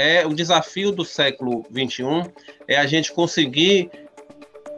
é 0.00 0.26
o 0.26 0.32
desafio 0.32 0.90
do 0.90 1.04
século 1.04 1.62
21 1.70 2.22
é 2.66 2.78
a 2.78 2.86
gente 2.86 3.12
conseguir 3.12 3.90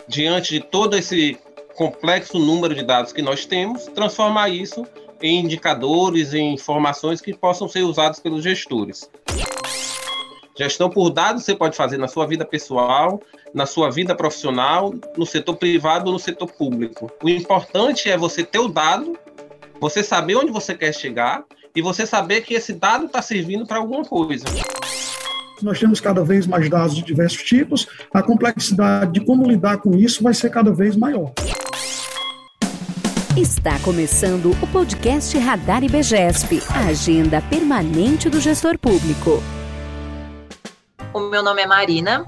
diante 0.08 0.54
de 0.54 0.60
todo 0.60 0.96
esse 0.96 1.38
complexo 1.76 2.40
número 2.40 2.74
de 2.74 2.82
dados 2.82 3.12
que 3.12 3.22
nós 3.22 3.46
temos, 3.46 3.84
transformar 3.86 4.48
isso 4.48 4.84
em 5.22 5.38
indicadores, 5.38 6.34
em 6.34 6.54
informações 6.54 7.20
que 7.20 7.32
possam 7.32 7.68
ser 7.68 7.82
usadas 7.82 8.18
pelos 8.18 8.42
gestores. 8.42 9.08
Gestão 10.58 10.90
por 10.90 11.08
dados 11.08 11.44
você 11.44 11.54
pode 11.54 11.76
fazer 11.76 11.98
na 11.98 12.08
sua 12.08 12.26
vida 12.26 12.44
pessoal, 12.44 13.20
na 13.54 13.64
sua 13.64 13.90
vida 13.90 14.16
profissional, 14.16 14.92
no 15.16 15.24
setor 15.24 15.54
privado 15.54 16.06
ou 16.06 16.14
no 16.14 16.18
setor 16.18 16.50
público. 16.50 17.08
O 17.22 17.28
importante 17.28 18.10
é 18.10 18.18
você 18.18 18.42
ter 18.42 18.58
o 18.58 18.66
dado, 18.66 19.16
você 19.80 20.02
saber 20.02 20.34
onde 20.34 20.50
você 20.50 20.74
quer 20.74 20.92
chegar 20.92 21.44
e 21.74 21.80
você 21.80 22.04
saber 22.04 22.40
que 22.40 22.54
esse 22.54 22.72
dado 22.72 23.06
está 23.06 23.22
servindo 23.22 23.64
para 23.64 23.78
alguma 23.78 24.04
coisa. 24.04 24.44
Nós 25.62 25.78
temos 25.78 26.00
cada 26.00 26.24
vez 26.24 26.46
mais 26.46 26.68
dados 26.68 26.96
de 26.96 27.02
diversos 27.02 27.42
tipos, 27.42 27.86
a 28.12 28.22
complexidade 28.22 29.12
de 29.12 29.24
como 29.24 29.46
lidar 29.46 29.78
com 29.78 29.94
isso 29.94 30.22
vai 30.22 30.34
ser 30.34 30.50
cada 30.50 30.72
vez 30.72 30.96
maior. 30.96 31.32
Está 33.36 33.78
começando 33.78 34.50
o 34.62 34.66
podcast 34.66 35.38
Radar 35.38 35.82
IBGESP, 35.84 36.60
a 36.68 36.88
agenda 36.88 37.40
permanente 37.42 38.28
do 38.28 38.40
gestor 38.40 38.76
público. 38.76 39.42
O 41.14 41.20
meu 41.20 41.42
nome 41.42 41.62
é 41.62 41.66
Marina. 41.66 42.26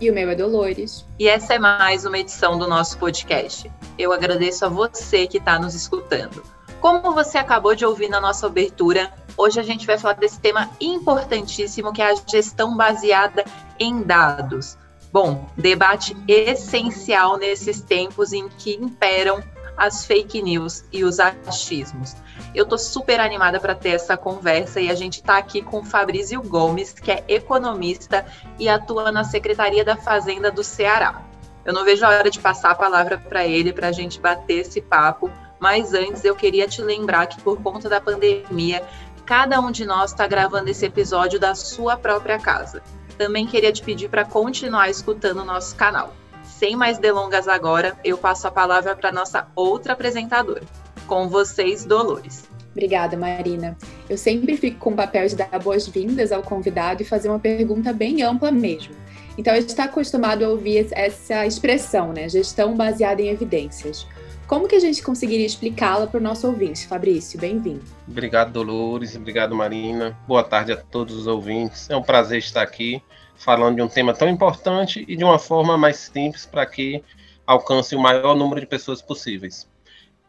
E 0.00 0.10
o 0.10 0.14
meu 0.14 0.28
é 0.28 0.34
Dolores. 0.34 1.06
E 1.18 1.28
essa 1.28 1.54
é 1.54 1.58
mais 1.58 2.04
uma 2.04 2.18
edição 2.18 2.58
do 2.58 2.68
nosso 2.68 2.98
podcast. 2.98 3.70
Eu 3.98 4.12
agradeço 4.12 4.64
a 4.66 4.68
você 4.68 5.26
que 5.26 5.38
está 5.38 5.58
nos 5.58 5.74
escutando. 5.74 6.42
Como 6.84 7.14
você 7.14 7.38
acabou 7.38 7.74
de 7.74 7.86
ouvir 7.86 8.10
na 8.10 8.20
nossa 8.20 8.46
abertura, 8.46 9.10
hoje 9.38 9.58
a 9.58 9.62
gente 9.62 9.86
vai 9.86 9.96
falar 9.96 10.16
desse 10.16 10.38
tema 10.38 10.68
importantíssimo 10.78 11.94
que 11.94 12.02
é 12.02 12.10
a 12.10 12.14
gestão 12.14 12.76
baseada 12.76 13.42
em 13.80 14.02
dados. 14.02 14.76
Bom, 15.10 15.48
debate 15.56 16.14
essencial 16.28 17.38
nesses 17.38 17.80
tempos 17.80 18.34
em 18.34 18.50
que 18.50 18.74
imperam 18.74 19.42
as 19.78 20.04
fake 20.04 20.42
news 20.42 20.84
e 20.92 21.04
os 21.04 21.18
achismos. 21.18 22.14
Eu 22.54 22.66
tô 22.66 22.76
super 22.76 23.18
animada 23.18 23.58
para 23.58 23.74
ter 23.74 23.92
essa 23.92 24.14
conversa 24.14 24.78
e 24.78 24.90
a 24.90 24.94
gente 24.94 25.14
está 25.14 25.38
aqui 25.38 25.62
com 25.62 25.82
Fabrício 25.82 26.42
Gomes, 26.42 26.92
que 26.92 27.10
é 27.10 27.24
economista 27.28 28.26
e 28.58 28.68
atua 28.68 29.10
na 29.10 29.24
Secretaria 29.24 29.86
da 29.86 29.96
Fazenda 29.96 30.50
do 30.50 30.62
Ceará. 30.62 31.22
Eu 31.64 31.72
não 31.72 31.82
vejo 31.82 32.04
a 32.04 32.10
hora 32.10 32.30
de 32.30 32.40
passar 32.40 32.72
a 32.72 32.74
palavra 32.74 33.16
para 33.16 33.46
ele 33.46 33.72
para 33.72 33.88
a 33.88 33.92
gente 33.92 34.20
bater 34.20 34.58
esse 34.58 34.82
papo, 34.82 35.30
mas 35.64 35.94
antes 35.94 36.22
eu 36.22 36.36
queria 36.36 36.68
te 36.68 36.82
lembrar 36.82 37.26
que 37.26 37.40
por 37.40 37.58
conta 37.62 37.88
da 37.88 37.98
pandemia, 37.98 38.82
cada 39.24 39.58
um 39.58 39.70
de 39.70 39.86
nós 39.86 40.10
está 40.10 40.26
gravando 40.26 40.68
esse 40.68 40.84
episódio 40.84 41.40
da 41.40 41.54
sua 41.54 41.96
própria 41.96 42.38
casa. 42.38 42.82
Também 43.16 43.46
queria 43.46 43.72
te 43.72 43.82
pedir 43.82 44.10
para 44.10 44.26
continuar 44.26 44.90
escutando 44.90 45.40
o 45.40 45.44
nosso 45.44 45.74
canal. 45.74 46.12
Sem 46.42 46.76
mais 46.76 46.98
delongas 46.98 47.48
agora, 47.48 47.98
eu 48.04 48.18
passo 48.18 48.46
a 48.46 48.50
palavra 48.50 48.94
para 48.94 49.10
nossa 49.10 49.48
outra 49.56 49.94
apresentadora. 49.94 50.60
Com 51.06 51.30
vocês, 51.30 51.86
Dolores. 51.86 52.44
Obrigada, 52.72 53.16
Marina. 53.16 53.74
Eu 54.06 54.18
sempre 54.18 54.58
fico 54.58 54.78
com 54.78 54.90
o 54.90 54.96
papel 54.96 55.26
de 55.28 55.36
dar 55.36 55.58
boas-vindas 55.60 56.30
ao 56.30 56.42
convidado 56.42 57.00
e 57.00 57.06
fazer 57.06 57.30
uma 57.30 57.38
pergunta 57.38 57.90
bem 57.90 58.22
ampla 58.22 58.52
mesmo. 58.52 58.94
Então, 59.38 59.54
a 59.54 59.56
gente 59.58 59.70
está 59.70 59.84
acostumado 59.84 60.44
a 60.44 60.48
ouvir 60.50 60.86
essa 60.92 61.46
expressão, 61.46 62.12
né? 62.12 62.28
Gestão 62.28 62.76
baseada 62.76 63.22
em 63.22 63.28
evidências. 63.28 64.06
Como 64.46 64.68
que 64.68 64.76
a 64.76 64.80
gente 64.80 65.02
conseguiria 65.02 65.46
explicá-la 65.46 66.06
para 66.06 66.20
o 66.20 66.22
nosso 66.22 66.46
ouvinte? 66.46 66.86
Fabrício, 66.86 67.40
bem-vindo. 67.40 67.82
Obrigado, 68.06 68.52
Dolores. 68.52 69.16
Obrigado, 69.16 69.54
Marina. 69.54 70.16
Boa 70.28 70.44
tarde 70.44 70.72
a 70.72 70.76
todos 70.76 71.16
os 71.16 71.26
ouvintes. 71.26 71.88
É 71.88 71.96
um 71.96 72.02
prazer 72.02 72.38
estar 72.38 72.60
aqui 72.60 73.02
falando 73.36 73.76
de 73.76 73.82
um 73.82 73.88
tema 73.88 74.12
tão 74.12 74.28
importante 74.28 75.02
e 75.08 75.16
de 75.16 75.24
uma 75.24 75.38
forma 75.38 75.78
mais 75.78 75.96
simples 75.96 76.44
para 76.44 76.66
que 76.66 77.02
alcance 77.46 77.96
o 77.96 78.00
maior 78.00 78.36
número 78.36 78.60
de 78.60 78.66
pessoas 78.66 79.00
possíveis. 79.00 79.66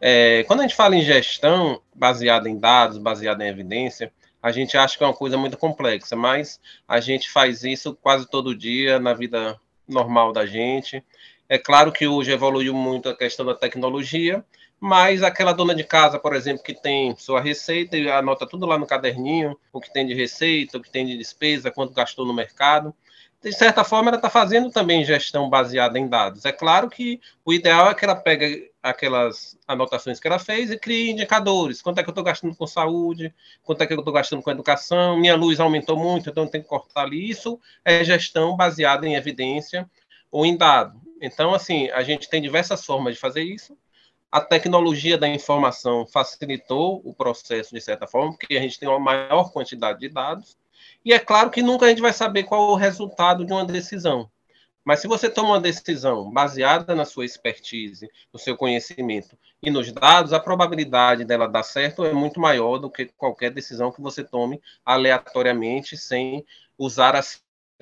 É, 0.00 0.44
quando 0.44 0.60
a 0.60 0.62
gente 0.62 0.74
fala 0.74 0.96
em 0.96 1.02
gestão 1.02 1.80
baseada 1.94 2.48
em 2.48 2.58
dados, 2.58 2.96
baseada 2.96 3.44
em 3.44 3.48
evidência, 3.48 4.10
a 4.42 4.50
gente 4.50 4.78
acha 4.78 4.96
que 4.96 5.04
é 5.04 5.06
uma 5.06 5.14
coisa 5.14 5.36
muito 5.36 5.58
complexa, 5.58 6.16
mas 6.16 6.58
a 6.88 7.00
gente 7.00 7.30
faz 7.30 7.64
isso 7.64 7.94
quase 8.00 8.26
todo 8.30 8.56
dia 8.56 8.98
na 8.98 9.12
vida 9.12 9.60
normal 9.86 10.32
da 10.32 10.46
gente. 10.46 11.04
É 11.48 11.58
claro 11.58 11.92
que 11.92 12.06
hoje 12.06 12.32
evoluiu 12.32 12.74
muito 12.74 13.08
a 13.08 13.16
questão 13.16 13.46
da 13.46 13.54
tecnologia, 13.54 14.44
mas 14.80 15.22
aquela 15.22 15.52
dona 15.52 15.74
de 15.74 15.84
casa, 15.84 16.18
por 16.18 16.34
exemplo, 16.34 16.62
que 16.62 16.74
tem 16.74 17.14
sua 17.16 17.40
receita 17.40 17.96
e 17.96 18.10
anota 18.10 18.46
tudo 18.46 18.66
lá 18.66 18.76
no 18.76 18.86
caderninho, 18.86 19.56
o 19.72 19.80
que 19.80 19.92
tem 19.92 20.06
de 20.06 20.14
receita, 20.14 20.76
o 20.76 20.82
que 20.82 20.90
tem 20.90 21.06
de 21.06 21.16
despesa, 21.16 21.70
quanto 21.70 21.94
gastou 21.94 22.26
no 22.26 22.34
mercado. 22.34 22.94
De 23.42 23.52
certa 23.52 23.84
forma, 23.84 24.10
ela 24.10 24.16
está 24.16 24.28
fazendo 24.28 24.70
também 24.70 25.04
gestão 25.04 25.48
baseada 25.48 25.98
em 25.98 26.08
dados. 26.08 26.44
É 26.44 26.50
claro 26.50 26.90
que 26.90 27.20
o 27.44 27.52
ideal 27.52 27.90
é 27.90 27.94
que 27.94 28.04
ela 28.04 28.16
pegue 28.16 28.72
aquelas 28.82 29.56
anotações 29.68 30.18
que 30.18 30.26
ela 30.26 30.38
fez 30.38 30.70
e 30.70 30.78
crie 30.78 31.10
indicadores. 31.10 31.80
Quanto 31.80 32.00
é 32.00 32.02
que 32.02 32.08
eu 32.08 32.12
estou 32.12 32.24
gastando 32.24 32.56
com 32.56 32.66
saúde? 32.66 33.32
Quanto 33.62 33.82
é 33.82 33.86
que 33.86 33.92
eu 33.92 33.98
estou 33.98 34.12
gastando 34.12 34.42
com 34.42 34.50
educação? 34.50 35.16
Minha 35.16 35.36
luz 35.36 35.60
aumentou 35.60 35.96
muito, 35.96 36.28
então 36.28 36.46
tem 36.46 36.60
que 36.60 36.68
cortar 36.68 37.02
ali. 37.02 37.30
Isso 37.30 37.60
é 37.84 38.02
gestão 38.02 38.56
baseada 38.56 39.06
em 39.06 39.14
evidência 39.14 39.88
ou 40.30 40.44
em 40.44 40.56
dado. 40.56 41.05
Então, 41.20 41.54
assim, 41.54 41.90
a 41.90 42.02
gente 42.02 42.28
tem 42.28 42.42
diversas 42.42 42.84
formas 42.84 43.14
de 43.14 43.20
fazer 43.20 43.42
isso 43.42 43.76
a 44.30 44.40
tecnologia 44.40 45.16
da 45.16 45.28
informação 45.28 46.06
facilitou 46.06 47.00
o 47.04 47.14
processo 47.14 47.74
de 47.74 47.80
certa 47.80 48.06
forma, 48.06 48.32
porque 48.32 48.56
a 48.56 48.60
gente 48.60 48.78
tem 48.78 48.88
uma 48.88 48.98
maior 48.98 49.50
quantidade 49.50 50.00
de 50.00 50.08
dados, 50.08 50.58
e 51.04 51.12
é 51.12 51.18
claro 51.18 51.50
que 51.50 51.62
nunca 51.62 51.86
a 51.86 51.88
gente 51.88 52.02
vai 52.02 52.12
saber 52.12 52.44
qual 52.44 52.70
é 52.70 52.72
o 52.72 52.76
resultado 52.76 53.44
de 53.44 53.52
uma 53.52 53.64
decisão. 53.64 54.30
Mas 54.84 55.00
se 55.00 55.08
você 55.08 55.28
toma 55.28 55.50
uma 55.50 55.60
decisão 55.60 56.30
baseada 56.30 56.94
na 56.94 57.04
sua 57.04 57.24
expertise, 57.24 58.08
no 58.32 58.38
seu 58.38 58.56
conhecimento 58.56 59.36
e 59.62 59.70
nos 59.70 59.90
dados, 59.90 60.32
a 60.32 60.38
probabilidade 60.38 61.24
dela 61.24 61.48
dar 61.48 61.64
certo 61.64 62.04
é 62.04 62.12
muito 62.12 62.38
maior 62.38 62.78
do 62.78 62.90
que 62.90 63.06
qualquer 63.16 63.50
decisão 63.50 63.90
que 63.90 64.00
você 64.00 64.22
tome 64.22 64.60
aleatoriamente, 64.84 65.96
sem 65.96 66.44
usar 66.78 67.16
a 67.16 67.22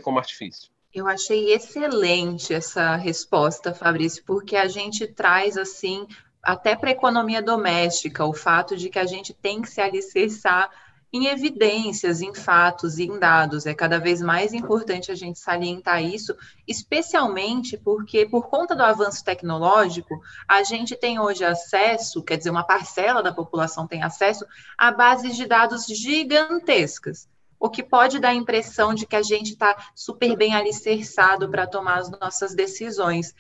como 0.02 0.18
artifício. 0.18 0.73
Eu 0.94 1.08
achei 1.08 1.52
excelente 1.52 2.54
essa 2.54 2.94
resposta, 2.94 3.74
Fabrício, 3.74 4.22
porque 4.24 4.54
a 4.54 4.68
gente 4.68 5.08
traz 5.08 5.58
assim 5.58 6.06
até 6.40 6.76
para 6.76 6.90
a 6.90 6.92
economia 6.92 7.42
doméstica, 7.42 8.24
o 8.24 8.32
fato 8.32 8.76
de 8.76 8.88
que 8.88 9.00
a 9.00 9.04
gente 9.04 9.34
tem 9.34 9.60
que 9.60 9.68
se 9.68 9.80
alicerçar 9.80 10.70
em 11.12 11.26
evidências, 11.26 12.20
em 12.20 12.32
fatos 12.32 12.98
e 12.98 13.04
em 13.04 13.18
dados. 13.18 13.66
É 13.66 13.74
cada 13.74 13.98
vez 13.98 14.22
mais 14.22 14.52
importante 14.52 15.10
a 15.10 15.16
gente 15.16 15.40
salientar 15.40 16.00
isso, 16.00 16.32
especialmente 16.66 17.76
porque, 17.76 18.26
por 18.26 18.48
conta 18.48 18.76
do 18.76 18.82
avanço 18.84 19.24
tecnológico, 19.24 20.20
a 20.46 20.62
gente 20.62 20.94
tem 20.94 21.18
hoje 21.18 21.44
acesso, 21.44 22.22
quer 22.22 22.36
dizer, 22.36 22.50
uma 22.50 22.64
parcela 22.64 23.20
da 23.20 23.32
população 23.32 23.86
tem 23.86 24.04
acesso 24.04 24.46
a 24.78 24.92
bases 24.92 25.34
de 25.34 25.44
dados 25.46 25.86
gigantescas. 25.86 27.28
O 27.58 27.70
que 27.70 27.82
pode 27.82 28.18
dar 28.18 28.30
a 28.30 28.34
impressão 28.34 28.94
de 28.94 29.06
que 29.06 29.16
a 29.16 29.22
gente 29.22 29.52
está 29.52 29.76
super 29.94 30.36
bem 30.36 30.54
alicerçado 30.54 31.48
para 31.48 31.66
tomar 31.66 31.98
as 31.98 32.10
nossas 32.10 32.54
decisões 32.54 33.34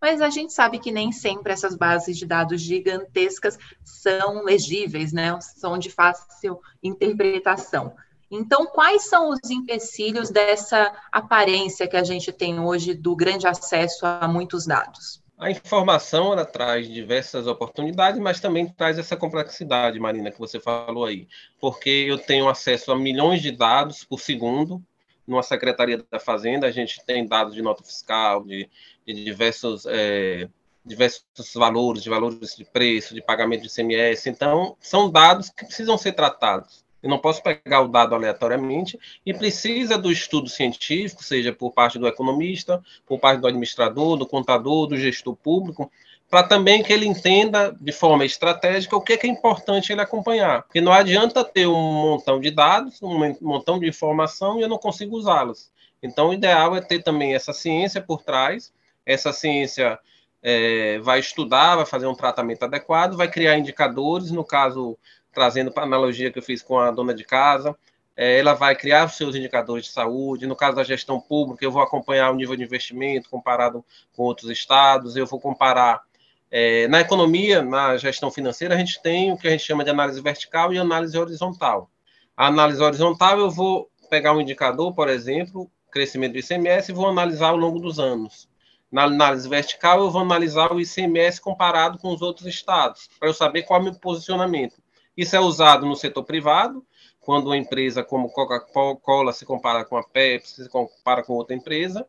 mas 0.00 0.22
a 0.22 0.30
gente 0.30 0.52
sabe 0.52 0.78
que 0.78 0.90
nem 0.90 1.12
sempre 1.12 1.52
essas 1.52 1.76
bases 1.76 2.16
de 2.16 2.24
dados 2.24 2.60
gigantescas 2.60 3.58
são 3.84 4.42
legíveis, 4.44 5.12
né? 5.12 5.38
São 5.40 5.76
de 5.76 5.90
fácil 5.90 6.58
interpretação. 6.82 7.94
Então, 8.30 8.64
quais 8.66 9.08
são 9.08 9.28
os 9.28 9.50
empecilhos 9.50 10.30
dessa 10.30 10.92
aparência 11.12 11.86
que 11.86 11.96
a 11.96 12.04
gente 12.04 12.32
tem 12.32 12.60
hoje 12.60 12.94
do 12.94 13.14
grande 13.14 13.46
acesso 13.46 14.06
a 14.06 14.26
muitos 14.26 14.64
dados? 14.66 15.19
A 15.40 15.50
informação 15.50 16.32
ela 16.32 16.44
traz 16.44 16.86
diversas 16.86 17.46
oportunidades, 17.46 18.20
mas 18.20 18.40
também 18.40 18.68
traz 18.68 18.98
essa 18.98 19.16
complexidade, 19.16 19.98
Marina, 19.98 20.30
que 20.30 20.38
você 20.38 20.60
falou 20.60 21.06
aí, 21.06 21.26
porque 21.58 22.06
eu 22.06 22.18
tenho 22.18 22.48
acesso 22.48 22.92
a 22.92 22.98
milhões 22.98 23.40
de 23.40 23.50
dados 23.50 24.04
por 24.04 24.20
segundo. 24.20 24.82
Numa 25.26 25.42
secretaria 25.42 26.04
da 26.10 26.20
Fazenda, 26.20 26.66
a 26.66 26.70
gente 26.70 27.02
tem 27.06 27.26
dados 27.26 27.54
de 27.54 27.62
nota 27.62 27.82
fiscal, 27.82 28.44
de 28.44 28.68
de 29.14 29.24
diversos, 29.24 29.86
é, 29.86 30.48
diversos 30.84 31.54
valores, 31.54 32.02
de 32.02 32.10
valores 32.10 32.56
de 32.56 32.64
preço, 32.64 33.14
de 33.14 33.22
pagamento 33.22 33.62
de 33.62 33.72
CMS. 33.72 34.28
Então, 34.28 34.76
são 34.80 35.10
dados 35.10 35.50
que 35.50 35.66
precisam 35.66 35.98
ser 35.98 36.12
tratados. 36.12 36.84
Eu 37.02 37.08
não 37.08 37.18
posso 37.18 37.42
pegar 37.42 37.80
o 37.80 37.88
dado 37.88 38.14
aleatoriamente 38.14 38.98
e 39.24 39.32
precisa 39.32 39.96
do 39.96 40.12
estudo 40.12 40.48
científico, 40.48 41.24
seja 41.24 41.52
por 41.52 41.72
parte 41.72 41.98
do 41.98 42.06
economista, 42.06 42.82
por 43.06 43.18
parte 43.18 43.40
do 43.40 43.46
administrador, 43.46 44.16
do 44.16 44.26
contador, 44.26 44.86
do 44.86 44.96
gestor 44.96 45.34
público, 45.34 45.90
para 46.28 46.46
também 46.46 46.82
que 46.82 46.92
ele 46.92 47.06
entenda 47.06 47.76
de 47.80 47.92
forma 47.92 48.24
estratégica 48.24 48.96
o 48.96 49.00
que 49.00 49.14
é, 49.14 49.16
que 49.16 49.26
é 49.26 49.30
importante 49.30 49.92
ele 49.92 50.00
acompanhar. 50.00 50.62
Porque 50.62 50.80
não 50.80 50.92
adianta 50.92 51.42
ter 51.42 51.66
um 51.66 51.92
montão 51.92 52.38
de 52.38 52.50
dados, 52.50 53.02
um 53.02 53.34
montão 53.40 53.78
de 53.78 53.88
informação 53.88 54.58
e 54.58 54.62
eu 54.62 54.68
não 54.68 54.78
consigo 54.78 55.16
usá-los. 55.16 55.70
Então, 56.02 56.28
o 56.28 56.34
ideal 56.34 56.76
é 56.76 56.80
ter 56.80 57.02
também 57.02 57.34
essa 57.34 57.52
ciência 57.52 58.00
por 58.00 58.22
trás 58.22 58.72
essa 59.04 59.32
ciência 59.32 59.98
é, 60.42 60.98
vai 61.00 61.20
estudar, 61.20 61.76
vai 61.76 61.86
fazer 61.86 62.06
um 62.06 62.14
tratamento 62.14 62.64
adequado, 62.64 63.16
vai 63.16 63.28
criar 63.28 63.58
indicadores, 63.58 64.30
no 64.30 64.44
caso, 64.44 64.96
trazendo 65.32 65.70
para 65.72 65.84
a 65.84 65.86
analogia 65.86 66.30
que 66.30 66.38
eu 66.38 66.42
fiz 66.42 66.62
com 66.62 66.78
a 66.78 66.90
dona 66.90 67.14
de 67.14 67.24
casa, 67.24 67.76
é, 68.16 68.38
ela 68.38 68.54
vai 68.54 68.76
criar 68.76 69.06
os 69.06 69.16
seus 69.16 69.34
indicadores 69.34 69.86
de 69.86 69.92
saúde. 69.92 70.46
No 70.46 70.56
caso 70.56 70.76
da 70.76 70.84
gestão 70.84 71.20
pública, 71.20 71.64
eu 71.64 71.72
vou 71.72 71.82
acompanhar 71.82 72.30
o 72.30 72.34
nível 72.34 72.56
de 72.56 72.62
investimento 72.62 73.30
comparado 73.30 73.84
com 74.14 74.24
outros 74.24 74.50
estados, 74.50 75.16
eu 75.16 75.26
vou 75.26 75.40
comparar. 75.40 76.02
É, 76.50 76.88
na 76.88 77.00
economia, 77.00 77.62
na 77.62 77.96
gestão 77.96 78.30
financeira, 78.30 78.74
a 78.74 78.78
gente 78.78 79.00
tem 79.00 79.32
o 79.32 79.38
que 79.38 79.46
a 79.48 79.50
gente 79.52 79.64
chama 79.64 79.84
de 79.84 79.90
análise 79.90 80.20
vertical 80.20 80.72
e 80.72 80.78
análise 80.78 81.16
horizontal. 81.16 81.88
A 82.36 82.48
análise 82.48 82.82
horizontal, 82.82 83.38
eu 83.38 83.50
vou 83.50 83.88
pegar 84.10 84.32
um 84.32 84.40
indicador, 84.40 84.92
por 84.92 85.08
exemplo, 85.08 85.70
crescimento 85.90 86.32
do 86.32 86.38
ICMS, 86.38 86.90
e 86.90 86.94
vou 86.94 87.08
analisar 87.08 87.50
ao 87.50 87.56
longo 87.56 87.78
dos 87.78 87.98
anos. 88.00 88.48
Na 88.90 89.04
análise 89.04 89.48
vertical, 89.48 90.00
eu 90.00 90.10
vou 90.10 90.20
analisar 90.20 90.72
o 90.72 90.80
ICMS 90.80 91.40
comparado 91.40 91.98
com 91.98 92.12
os 92.12 92.20
outros 92.20 92.46
estados, 92.46 93.08
para 93.18 93.28
eu 93.28 93.34
saber 93.34 93.62
qual 93.62 93.78
é 93.78 93.82
o 93.82 93.84
meu 93.84 93.94
posicionamento. 93.94 94.74
Isso 95.20 95.36
é 95.36 95.40
usado 95.40 95.84
no 95.84 95.94
setor 95.94 96.24
privado, 96.24 96.82
quando 97.20 97.48
uma 97.48 97.56
empresa 97.58 98.02
como 98.02 98.30
Coca-Cola 98.30 99.34
se 99.34 99.44
compara 99.44 99.84
com 99.84 99.98
a 99.98 100.02
Pepsi, 100.02 100.64
se 100.64 100.68
compara 100.70 101.22
com 101.22 101.34
outra 101.34 101.54
empresa, 101.54 102.06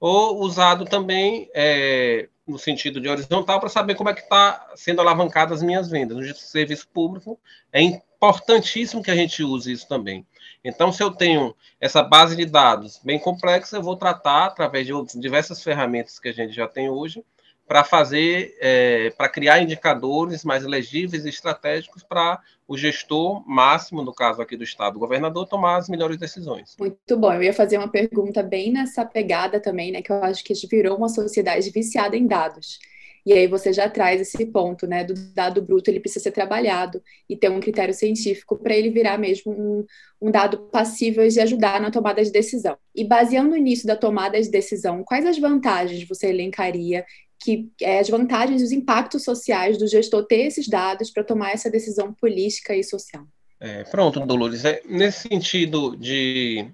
ou 0.00 0.40
usado 0.40 0.86
também 0.86 1.50
é, 1.54 2.26
no 2.46 2.58
sentido 2.58 3.02
de 3.02 3.08
horizontal 3.10 3.60
para 3.60 3.68
saber 3.68 3.96
como 3.96 4.08
é 4.08 4.14
que 4.14 4.22
está 4.22 4.66
sendo 4.76 5.02
alavancadas 5.02 5.58
as 5.58 5.62
minhas 5.62 5.90
vendas. 5.90 6.16
No 6.16 6.34
serviço 6.34 6.88
público 6.88 7.38
é 7.70 7.82
importantíssimo 7.82 9.02
que 9.02 9.10
a 9.10 9.14
gente 9.14 9.42
use 9.42 9.70
isso 9.70 9.86
também. 9.86 10.26
Então, 10.64 10.90
se 10.90 11.02
eu 11.02 11.10
tenho 11.10 11.54
essa 11.78 12.02
base 12.02 12.34
de 12.34 12.46
dados 12.46 12.98
bem 13.04 13.18
complexa, 13.18 13.76
eu 13.76 13.82
vou 13.82 13.94
tratar 13.94 14.46
através 14.46 14.86
de 14.86 14.94
diversas 15.20 15.62
ferramentas 15.62 16.18
que 16.18 16.30
a 16.30 16.32
gente 16.32 16.54
já 16.54 16.66
tem 16.66 16.88
hoje 16.88 17.22
para 17.66 17.82
fazer, 17.82 18.56
é, 18.60 19.10
para 19.10 19.28
criar 19.28 19.62
indicadores 19.62 20.44
mais 20.44 20.64
legíveis 20.64 21.24
e 21.24 21.28
estratégicos 21.28 22.02
para 22.02 22.40
o 22.68 22.76
gestor 22.76 23.42
máximo, 23.48 24.02
no 24.02 24.14
caso 24.14 24.40
aqui 24.40 24.56
do 24.56 24.64
Estado, 24.64 24.96
o 24.96 25.00
governador, 25.00 25.46
tomar 25.46 25.76
as 25.76 25.88
melhores 25.88 26.16
decisões. 26.16 26.76
Muito 26.78 27.16
bom. 27.16 27.32
Eu 27.32 27.42
ia 27.42 27.52
fazer 27.52 27.78
uma 27.78 27.88
pergunta 27.88 28.42
bem 28.42 28.72
nessa 28.72 29.04
pegada 29.04 29.60
também, 29.60 29.92
né? 29.92 30.02
Que 30.02 30.12
eu 30.12 30.22
acho 30.24 30.44
que 30.44 30.52
a 30.52 30.56
gente 30.56 30.68
virou 30.68 30.96
uma 30.96 31.08
sociedade 31.08 31.70
viciada 31.70 32.16
em 32.16 32.26
dados. 32.26 32.78
E 33.26 33.32
aí 33.32 33.46
você 33.46 33.72
já 33.72 33.88
traz 33.88 34.20
esse 34.20 34.44
ponto, 34.44 34.86
né, 34.86 35.02
do 35.02 35.14
dado 35.14 35.62
bruto, 35.62 35.90
ele 35.90 35.98
precisa 35.98 36.24
ser 36.24 36.32
trabalhado 36.32 37.02
e 37.28 37.34
ter 37.34 37.50
um 37.50 37.58
critério 37.58 37.94
científico 37.94 38.56
para 38.58 38.76
ele 38.76 38.90
virar 38.90 39.16
mesmo 39.16 39.50
um, 39.50 39.86
um 40.20 40.30
dado 40.30 40.58
passível 40.70 41.26
de 41.26 41.40
ajudar 41.40 41.80
na 41.80 41.90
tomada 41.90 42.22
de 42.22 42.30
decisão. 42.30 42.76
E 42.94 43.02
baseando 43.02 43.56
início 43.56 43.86
da 43.86 43.96
tomada 43.96 44.40
de 44.40 44.50
decisão, 44.50 45.02
quais 45.02 45.24
as 45.24 45.38
vantagens 45.38 46.06
você 46.06 46.26
elencaria 46.28 47.06
que 47.40 47.70
é, 47.80 47.98
as 47.98 48.08
vantagens 48.08 48.62
e 48.62 48.64
os 48.64 48.72
impactos 48.72 49.24
sociais 49.24 49.78
do 49.78 49.86
gestor 49.86 50.24
ter 50.24 50.46
esses 50.46 50.68
dados 50.68 51.10
para 51.10 51.24
tomar 51.24 51.52
essa 51.52 51.70
decisão 51.70 52.12
política 52.12 52.74
e 52.74 52.82
social. 52.82 53.24
É, 53.60 53.84
pronto, 53.84 54.20
Dolores. 54.20 54.64
É, 54.64 54.82
nesse 54.86 55.28
sentido 55.28 55.96
de 55.96 56.66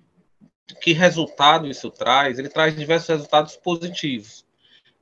que 0.80 0.92
resultado 0.92 1.66
isso 1.66 1.90
traz, 1.90 2.38
ele 2.38 2.48
traz 2.48 2.74
diversos 2.76 3.08
resultados 3.08 3.56
positivos. 3.56 4.44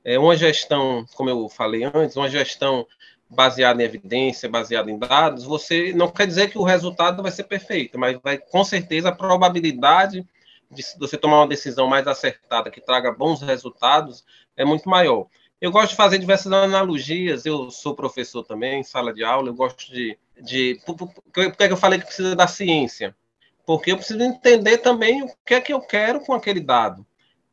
É 0.03 0.17
uma 0.17 0.35
gestão, 0.35 1.05
como 1.15 1.29
eu 1.29 1.47
falei 1.49 1.83
antes, 1.83 2.15
uma 2.15 2.29
gestão 2.29 2.85
baseada 3.29 3.81
em 3.81 3.85
evidência, 3.85 4.49
baseada 4.49 4.89
em 4.89 4.97
dados, 4.97 5.43
você 5.43 5.93
não 5.93 6.09
quer 6.09 6.25
dizer 6.25 6.49
que 6.49 6.57
o 6.57 6.63
resultado 6.63 7.21
vai 7.21 7.31
ser 7.31 7.43
perfeito, 7.43 7.99
mas 7.99 8.19
vai 8.23 8.39
com 8.39 8.63
certeza 8.63 9.09
a 9.09 9.15
probabilidade 9.15 10.25
de 10.71 10.83
você 10.97 11.15
tomar 11.15 11.41
uma 11.41 11.47
decisão 11.47 11.87
mais 11.87 12.07
acertada 12.07 12.71
que 12.71 12.81
traga 12.81 13.11
bons 13.11 13.41
resultados 13.41 14.23
é 14.57 14.65
muito 14.65 14.89
maior. 14.89 15.27
Eu 15.61 15.71
gosto 15.71 15.89
de 15.89 15.95
fazer 15.97 16.17
diversas 16.19 16.51
analogias. 16.51 17.45
Eu 17.45 17.69
sou 17.69 17.95
professor 17.95 18.43
também, 18.43 18.79
em 18.79 18.83
sala 18.83 19.13
de 19.13 19.23
aula. 19.23 19.49
Eu 19.49 19.53
gosto 19.53 19.91
de. 19.91 20.17
de 20.41 20.79
por, 20.85 20.95
por 20.95 21.11
que 21.33 21.63
eu 21.63 21.77
falei 21.77 21.99
que 21.99 22.05
precisa 22.05 22.35
da 22.35 22.47
ciência? 22.47 23.15
Porque 23.65 23.91
eu 23.91 23.97
preciso 23.97 24.21
entender 24.21 24.79
também 24.79 25.21
o 25.21 25.29
que 25.45 25.53
é 25.53 25.61
que 25.61 25.73
eu 25.73 25.81
quero 25.81 26.21
com 26.21 26.33
aquele 26.33 26.59
dado. 26.59 27.05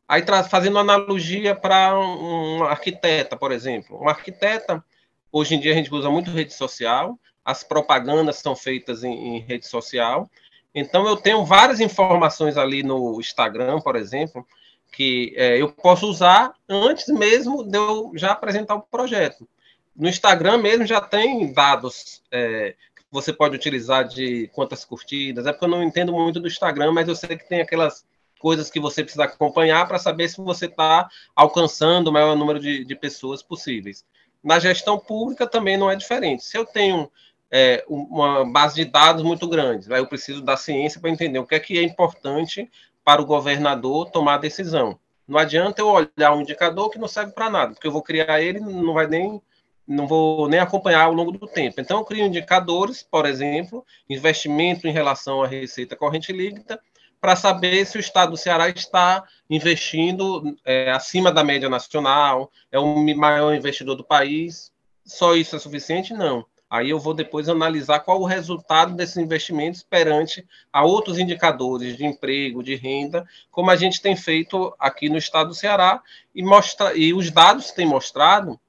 Aí, 0.07 0.23
fazendo 0.49 0.79
analogia 0.79 1.53
para 1.53 1.99
um, 1.99 2.59
um 2.59 2.63
arquiteta, 2.63 3.35
por 3.35 3.51
exemplo. 3.51 4.01
Um 4.01 4.07
arquiteta, 4.07 4.83
hoje 5.31 5.55
em 5.55 5.59
dia 5.59 5.73
a 5.73 5.75
gente 5.75 5.93
usa 5.93 6.09
muito 6.09 6.31
rede 6.31 6.53
social, 6.53 7.19
as 7.43 7.61
propagandas 7.61 8.37
são 8.37 8.55
feitas 8.55 9.03
em, 9.03 9.35
em 9.35 9.39
rede 9.39 9.67
social. 9.67 10.29
Então, 10.73 11.05
eu 11.05 11.17
tenho 11.17 11.43
várias 11.43 11.81
informações 11.81 12.55
ali 12.55 12.83
no 12.83 13.19
Instagram, 13.19 13.81
por 13.81 13.97
exemplo, 13.97 14.47
que 14.91 15.33
é, 15.35 15.61
eu 15.61 15.71
posso 15.71 16.07
usar 16.07 16.53
antes 16.67 17.07
mesmo 17.07 17.63
de 17.63 17.77
eu 17.77 18.11
já 18.15 18.31
apresentar 18.31 18.75
o 18.75 18.81
projeto. 18.81 19.47
No 19.95 20.07
Instagram 20.07 20.57
mesmo 20.57 20.85
já 20.85 21.01
tem 21.01 21.51
dados 21.51 22.21
é, 22.31 22.75
que 22.95 23.03
você 23.11 23.33
pode 23.33 23.55
utilizar 23.55 24.07
de 24.07 24.47
quantas 24.53 24.85
curtidas. 24.85 25.45
É 25.45 25.51
porque 25.51 25.65
eu 25.65 25.69
não 25.69 25.83
entendo 25.83 26.13
muito 26.13 26.39
do 26.39 26.47
Instagram, 26.47 26.91
mas 26.91 27.07
eu 27.07 27.15
sei 27.15 27.37
que 27.37 27.47
tem 27.47 27.61
aquelas 27.61 28.05
coisas 28.39 28.69
que 28.69 28.79
você 28.79 29.03
precisa 29.03 29.23
acompanhar 29.23 29.87
para 29.87 29.97
saber 29.97 30.29
se 30.29 30.37
você 30.37 30.65
está 30.65 31.09
alcançando 31.35 32.09
o 32.09 32.13
maior 32.13 32.35
número 32.35 32.59
de, 32.59 32.85
de, 32.85 32.95
pessoas 32.95 33.41
possíveis. 33.41 34.05
Na 34.43 34.59
gestão 34.59 34.99
pública 34.99 35.47
também 35.47 35.77
não 35.77 35.89
é 35.89 35.95
diferente. 35.95 36.43
Se 36.43 36.57
eu 36.57 36.65
tenho 36.65 37.11
é, 37.49 37.83
uma 37.87 38.45
base 38.45 38.75
de 38.75 38.85
dados 38.85 39.23
muito 39.23 39.47
grande, 39.47 39.87
eu 39.89 40.05
preciso 40.05 40.41
da 40.41 40.55
ciência 40.55 41.01
para 41.01 41.09
entender 41.09 41.39
o 41.39 41.45
que 41.45 41.55
é 41.55 41.59
que 41.59 41.77
é 41.77 41.83
importante 41.83 42.69
para 43.07 43.21
o 43.21 43.25
governador 43.25 44.11
tomar 44.11 44.33
a 44.33 44.37
decisão. 44.37 44.99
Não 45.25 45.39
adianta 45.39 45.81
eu 45.81 45.87
olhar 45.87 46.33
um 46.33 46.41
indicador 46.41 46.89
que 46.89 46.99
não 46.99 47.07
serve 47.07 47.31
para 47.31 47.49
nada, 47.49 47.73
porque 47.73 47.87
eu 47.87 47.91
vou 47.91 48.01
criar 48.01 48.41
ele 48.41 48.59
não 48.59 48.93
vai 48.93 49.07
nem 49.07 49.41
não 49.87 50.05
vou 50.05 50.49
nem 50.49 50.59
acompanhar 50.59 51.03
ao 51.03 51.13
longo 51.13 51.31
do 51.31 51.47
tempo. 51.47 51.79
Então, 51.79 51.99
eu 51.99 52.03
crio 52.03 52.25
indicadores, 52.25 53.01
por 53.01 53.25
exemplo, 53.25 53.85
investimento 54.09 54.85
em 54.85 54.91
relação 54.91 55.41
à 55.41 55.47
receita 55.47 55.95
corrente 55.95 56.33
líquida, 56.33 56.77
para 57.21 57.37
saber 57.37 57.85
se 57.85 57.97
o 57.97 58.01
Estado 58.01 58.31
do 58.31 58.37
Ceará 58.37 58.67
está 58.67 59.23
investindo 59.49 60.57
é, 60.65 60.91
acima 60.91 61.31
da 61.31 61.45
média 61.45 61.69
nacional, 61.69 62.51
é 62.69 62.77
o 62.77 62.93
maior 63.15 63.53
investidor 63.53 63.95
do 63.95 64.03
país. 64.03 64.73
Só 65.05 65.33
isso 65.33 65.55
é 65.55 65.59
suficiente? 65.59 66.13
Não. 66.13 66.45
Aí 66.69 66.89
eu 66.89 66.99
vou 66.99 67.13
depois 67.13 67.47
analisar 67.47 68.01
qual 68.01 68.19
o 68.19 68.25
resultado 68.25 68.93
desses 68.93 69.17
investimentos 69.17 69.83
perante 69.83 70.45
a 70.71 70.83
outros 70.83 71.17
indicadores 71.17 71.95
de 71.95 72.05
emprego, 72.05 72.61
de 72.61 72.75
renda, 72.75 73.25
como 73.49 73.71
a 73.71 73.75
gente 73.75 74.01
tem 74.01 74.15
feito 74.15 74.75
aqui 74.77 75.07
no 75.09 75.17
estado 75.17 75.49
do 75.49 75.55
Ceará, 75.55 76.01
e, 76.35 76.43
mostra, 76.43 76.93
e 76.95 77.13
os 77.13 77.31
dados 77.31 77.71
têm 77.71 77.85
mostrado, 77.85 78.59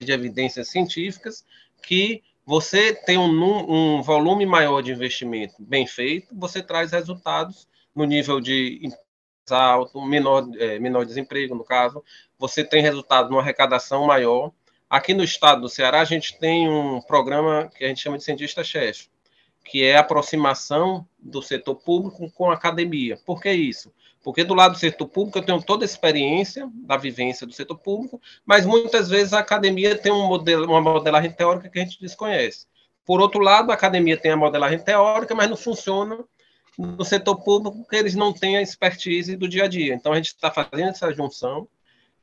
de 0.00 0.12
evidências 0.12 0.68
científicas, 0.68 1.44
que 1.82 2.22
você 2.44 2.94
tem 2.94 3.18
um, 3.18 3.98
um 3.98 4.02
volume 4.02 4.46
maior 4.46 4.82
de 4.82 4.92
investimento 4.92 5.54
bem 5.58 5.86
feito, 5.86 6.34
você 6.34 6.62
traz 6.62 6.92
resultados 6.92 7.66
no 7.94 8.04
nível 8.04 8.40
de 8.40 8.90
alto, 9.50 10.00
menor, 10.02 10.46
é, 10.58 10.78
menor 10.78 11.04
desemprego, 11.04 11.54
no 11.54 11.64
caso, 11.64 12.04
você 12.38 12.62
tem 12.62 12.82
resultado 12.82 13.30
numa 13.30 13.40
arrecadação 13.40 14.06
maior, 14.06 14.52
Aqui 14.90 15.12
no 15.12 15.22
estado 15.22 15.60
do 15.60 15.68
Ceará, 15.68 16.00
a 16.00 16.04
gente 16.06 16.38
tem 16.38 16.66
um 16.66 17.00
programa 17.02 17.70
que 17.76 17.84
a 17.84 17.88
gente 17.88 18.00
chama 18.00 18.16
de 18.16 18.24
cientista-chefe, 18.24 19.08
que 19.62 19.84
é 19.84 19.96
a 19.96 20.00
aproximação 20.00 21.06
do 21.18 21.42
setor 21.42 21.74
público 21.74 22.30
com 22.32 22.50
a 22.50 22.54
academia. 22.54 23.18
Por 23.26 23.42
que 23.42 23.52
isso? 23.52 23.92
Porque 24.24 24.42
do 24.42 24.54
lado 24.54 24.72
do 24.72 24.78
setor 24.78 25.06
público 25.06 25.38
eu 25.38 25.42
tenho 25.42 25.62
toda 25.62 25.84
a 25.84 25.86
experiência 25.86 26.70
da 26.72 26.96
vivência 26.96 27.46
do 27.46 27.52
setor 27.52 27.76
público, 27.76 28.18
mas 28.46 28.64
muitas 28.64 29.10
vezes 29.10 29.34
a 29.34 29.40
academia 29.40 29.94
tem 29.94 30.10
um 30.10 30.26
modelo, 30.26 30.64
uma 30.64 30.80
modelagem 30.80 31.32
teórica 31.32 31.68
que 31.68 31.78
a 31.78 31.84
gente 31.84 32.00
desconhece. 32.00 32.66
Por 33.04 33.20
outro 33.20 33.40
lado, 33.40 33.70
a 33.70 33.74
academia 33.74 34.16
tem 34.16 34.30
a 34.30 34.36
modelagem 34.38 34.78
teórica, 34.78 35.34
mas 35.34 35.50
não 35.50 35.56
funciona 35.56 36.18
no 36.78 37.04
setor 37.04 37.36
público 37.42 37.76
porque 37.76 37.96
eles 37.96 38.14
não 38.14 38.32
têm 38.32 38.56
a 38.56 38.62
expertise 38.62 39.36
do 39.36 39.48
dia 39.48 39.64
a 39.64 39.68
dia. 39.68 39.94
Então 39.94 40.14
a 40.14 40.16
gente 40.16 40.28
está 40.28 40.50
fazendo 40.50 40.88
essa 40.88 41.12
junção 41.12 41.68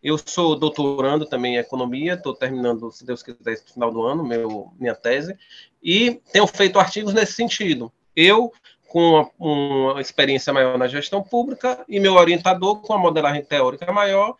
eu 0.05 0.19
sou 0.23 0.55
doutorando 0.55 1.25
também 1.25 1.55
em 1.55 1.57
economia, 1.57 2.13
estou 2.13 2.35
terminando, 2.35 2.91
se 2.91 3.03
Deus 3.03 3.23
quiser, 3.23 3.59
no 3.65 3.73
final 3.73 3.91
do 3.91 4.03
ano, 4.03 4.23
meu, 4.23 4.71
minha 4.79 4.93
tese, 4.93 5.35
e 5.81 6.21
tenho 6.31 6.45
feito 6.45 6.77
artigos 6.77 7.11
nesse 7.11 7.33
sentido. 7.33 7.91
Eu, 8.15 8.53
com 8.87 9.31
uma, 9.39 9.91
uma 9.91 9.99
experiência 9.99 10.53
maior 10.53 10.77
na 10.77 10.87
gestão 10.87 11.23
pública, 11.23 11.83
e 11.89 11.99
meu 11.99 12.13
orientador, 12.13 12.81
com 12.81 12.93
a 12.93 12.99
modelagem 12.99 13.43
teórica 13.43 13.91
maior, 13.91 14.35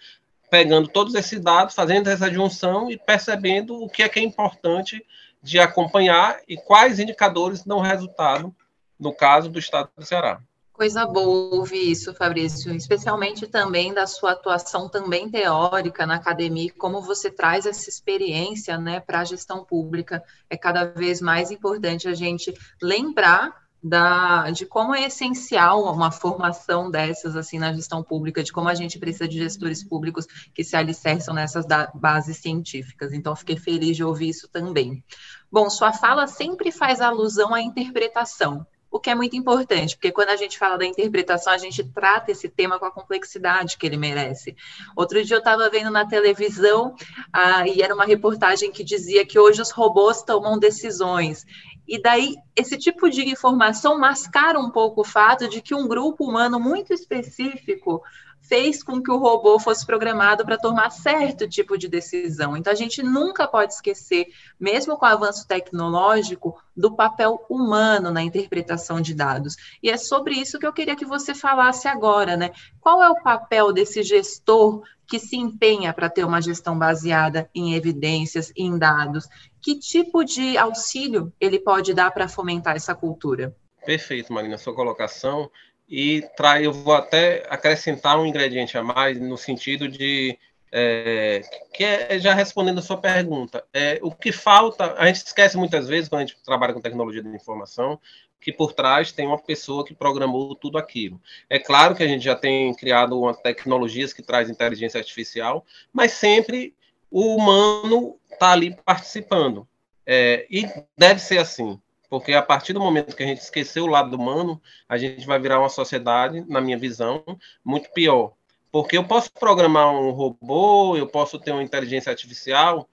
pegando 0.52 0.88
todos 0.88 1.16
esses 1.16 1.42
dados, 1.42 1.74
fazendo 1.74 2.12
essa 2.12 2.32
junção 2.32 2.92
e 2.92 2.96
percebendo 2.96 3.82
o 3.82 3.90
que 3.90 4.04
é 4.04 4.10
que 4.10 4.20
é 4.20 4.24
importante 4.24 5.04
de 5.42 5.60
acompanhar 5.60 6.42
e 6.48 6.58
quais 6.58 7.00
indicadores 7.00 7.64
dão 7.64 7.80
resultado 7.80 8.56
no 9.00 9.12
caso 9.12 9.50
do 9.50 9.58
estado 9.58 9.90
do 9.98 10.06
Ceará. 10.06 10.40
Coisa 10.76 11.06
boa 11.06 11.56
ouvir 11.56 11.90
isso, 11.92 12.14
Fabrício, 12.14 12.76
especialmente 12.76 13.48
também 13.48 13.94
da 13.94 14.06
sua 14.06 14.34
atuação 14.34 14.90
também 14.90 15.30
teórica 15.30 16.06
na 16.06 16.16
academia, 16.16 16.70
como 16.78 17.02
você 17.02 17.32
traz 17.32 17.66
essa 17.66 17.90
experiência 17.90 18.78
né, 18.78 19.00
para 19.00 19.22
a 19.22 19.24
gestão 19.24 19.64
pública. 19.64 20.22
É 20.50 20.58
cada 20.58 20.84
vez 20.84 21.22
mais 21.22 21.50
importante 21.50 22.10
a 22.10 22.14
gente 22.14 22.54
lembrar 22.82 23.56
da, 23.82 24.52
de 24.52 24.66
como 24.66 24.94
é 24.94 25.06
essencial 25.06 25.82
uma 25.94 26.12
formação 26.12 26.92
dessas 26.92 27.38
assim 27.38 27.58
na 27.58 27.72
gestão 27.72 28.04
pública, 28.04 28.44
de 28.44 28.52
como 28.52 28.68
a 28.68 28.76
gente 28.76 29.00
precisa 29.00 29.30
de 29.30 29.38
gestores 29.38 29.82
públicos 29.82 30.28
que 30.54 30.62
se 30.62 30.76
alicerçam 30.76 31.34
nessas 31.34 31.66
bases 31.94 32.36
científicas. 32.36 33.14
Então, 33.14 33.34
fiquei 33.34 33.56
feliz 33.56 33.96
de 33.96 34.04
ouvir 34.04 34.28
isso 34.28 34.50
também. 34.50 35.02
Bom, 35.50 35.70
sua 35.70 35.94
fala 35.94 36.28
sempre 36.28 36.70
faz 36.70 37.00
alusão 37.00 37.54
à 37.54 37.62
interpretação 37.62 38.68
o 38.92 39.00
que 39.00 39.10
é 39.10 39.16
muito 39.16 39.36
importante, 39.36 39.96
porque 39.96 40.12
quando 40.12 40.30
a 40.30 40.36
gente 40.36 40.58
fala 40.58 40.78
da 40.78 40.86
interpretação, 40.86 41.52
a 41.52 41.58
gente 41.58 41.84
trata 41.84 42.32
esse 42.32 42.48
tema 42.48 42.80
com 42.80 42.86
a 42.86 42.92
complexidade 42.92 43.78
que 43.78 43.86
ele 43.86 43.98
merece. 43.98 44.56
Outro 44.96 45.24
dia 45.24 45.36
eu 45.36 45.40
estava 45.40 45.70
vendo 45.70 45.92
na 45.92 46.06
televisão 46.06 46.96
ah, 47.34 47.68
e 47.68 47.82
era 47.82 47.94
uma 47.94 48.06
reportagem 48.06 48.72
que 48.72 48.84
dizia 48.84 49.26
que 49.26 49.38
hoje 49.38 49.62
os 49.62 49.72
robôs 49.72 50.24
tomam 50.24 50.58
decisões. 50.58 51.46
E 51.88 52.02
daí, 52.02 52.36
esse 52.56 52.78
tipo 52.78 53.10
de 53.10 53.22
informação 53.30 53.98
mascara 54.00 54.60
um 54.60 54.72
pouco 54.72 55.02
o 55.02 55.06
fato 55.06 55.48
de 55.48 55.62
que 55.62 55.76
um 55.76 55.88
grupo 55.88 56.26
humano 56.26 56.60
muito 56.60 56.94
específico 56.94 58.02
fez 58.48 58.84
com 58.84 59.02
que 59.02 59.12
o 59.12 59.18
robô 59.18 59.60
fosse 59.60 59.86
programado 59.86 60.46
para 60.46 60.58
tomar 60.58 60.90
certo 60.90 61.48
tipo 61.48 61.78
de 61.78 61.88
decisão. 61.88 62.56
Então, 62.56 62.72
a 62.72 62.76
gente 62.76 63.02
nunca 63.02 63.48
pode 63.48 63.74
esquecer, 63.74 64.28
mesmo 64.60 64.98
com 64.98 65.06
o 65.06 65.10
avanço 65.10 65.48
tecnológico, 65.48 66.60
do 66.76 66.96
papel 66.96 67.46
humano 67.50 68.12
na 68.12 68.22
interpretação 68.22 69.02
de 69.02 69.14
dados. 69.14 69.56
E 69.82 69.90
é 69.90 69.98
sobre 69.98 70.36
isso 70.36 70.60
que 70.60 70.68
eu 70.68 70.74
queria 70.74 70.96
que 70.96 71.06
você 71.06 71.34
falasse 71.34 71.88
agora, 71.88 72.38
né? 72.38 72.52
Qual 72.80 73.02
é 73.02 73.10
o 73.10 73.22
papel 73.22 73.74
desse 73.74 74.04
gestor 74.04 74.84
que 75.08 75.20
se 75.20 75.38
empenha 75.38 75.94
para 75.94 76.10
ter 76.10 76.24
uma 76.24 76.42
gestão 76.42 76.78
baseada 76.78 77.50
em 77.54 77.74
evidências, 77.74 78.52
em 78.56 78.78
dados? 78.78 79.28
Que 79.62 79.80
tipo 79.80 80.24
de 80.24 80.58
auxílio 80.58 81.34
ele 81.40 81.60
pode 81.60 81.94
dar 81.94 82.12
para 82.12 82.28
fomentar 82.28 82.76
essa 82.76 82.94
cultura? 82.94 83.56
Perfeito, 83.86 84.34
Marina, 84.34 84.58
sua 84.58 84.76
colocação 84.76 85.50
e 85.88 86.24
trai, 86.36 86.66
eu 86.66 86.74
vou 86.74 86.94
até 86.94 87.46
acrescentar 87.50 88.20
um 88.20 88.26
ingrediente 88.26 88.78
a 88.78 88.84
mais 88.84 89.20
no 89.20 89.38
sentido 89.38 89.88
de 89.88 90.38
é, 90.72 91.42
que 91.74 91.84
é 91.84 92.20
já 92.20 92.34
respondendo 92.34 92.80
a 92.80 92.82
sua 92.82 92.98
pergunta, 92.98 93.64
é, 93.74 93.98
o 94.02 94.12
que 94.12 94.32
falta, 94.32 94.94
a 94.98 95.06
gente 95.08 95.26
esquece 95.26 95.56
muitas 95.56 95.88
vezes 95.88 96.10
quando 96.10 96.24
a 96.24 96.26
gente 96.26 96.38
trabalha 96.44 96.74
com 96.74 96.82
tecnologia 96.82 97.24
de 97.24 97.30
informação, 97.30 98.00
que 98.42 98.52
por 98.52 98.74
trás 98.74 99.12
tem 99.12 99.26
uma 99.26 99.40
pessoa 99.40 99.86
que 99.86 99.96
programou 99.96 100.54
tudo 100.54 100.78
aquilo. 100.78 101.20
É 101.50 101.58
claro 101.58 101.96
que 101.96 102.04
a 102.04 102.08
gente 102.08 102.24
já 102.24 102.36
tem 102.36 102.74
criado 102.76 103.20
uma 103.20 103.34
tecnologias 103.34 104.12
que 104.12 104.22
traz 104.22 104.50
inteligência 104.50 105.00
artificial, 105.00 105.66
mas 105.94 106.12
sempre 106.12 106.76
o 107.10 107.36
humano 107.36 108.20
está 108.30 108.52
ali 108.52 108.76
participando. 108.84 109.68
É, 110.06 110.46
e 110.52 110.68
deve 110.98 111.22
ser 111.22 111.38
assim. 111.38 111.80
Porque 112.10 112.34
a 112.34 112.42
partir 112.42 112.74
do 112.74 112.80
momento 112.80 113.16
que 113.16 113.24
a 113.24 113.28
gente 113.28 113.42
esqueceu 113.42 113.86
o 113.86 113.90
lado 113.90 114.16
humano, 114.16 114.62
a 114.88 114.98
gente 114.98 115.26
vai 115.26 115.40
virar 115.40 115.60
uma 115.60 115.70
sociedade, 115.70 116.44
na 116.48 116.62
minha 116.62 116.78
visão, 116.78 117.24
muito 117.64 117.92
pior. 117.92 118.34
Porque 118.72 118.98
eu 118.98 119.04
posso 119.06 119.32
programar 119.32 119.90
um 119.92 120.12
robô, 120.12 120.98
eu 120.98 121.08
posso 121.08 121.40
ter 121.40 121.52
uma 121.52 121.64
inteligência 121.64 122.10
artificial, 122.10 122.88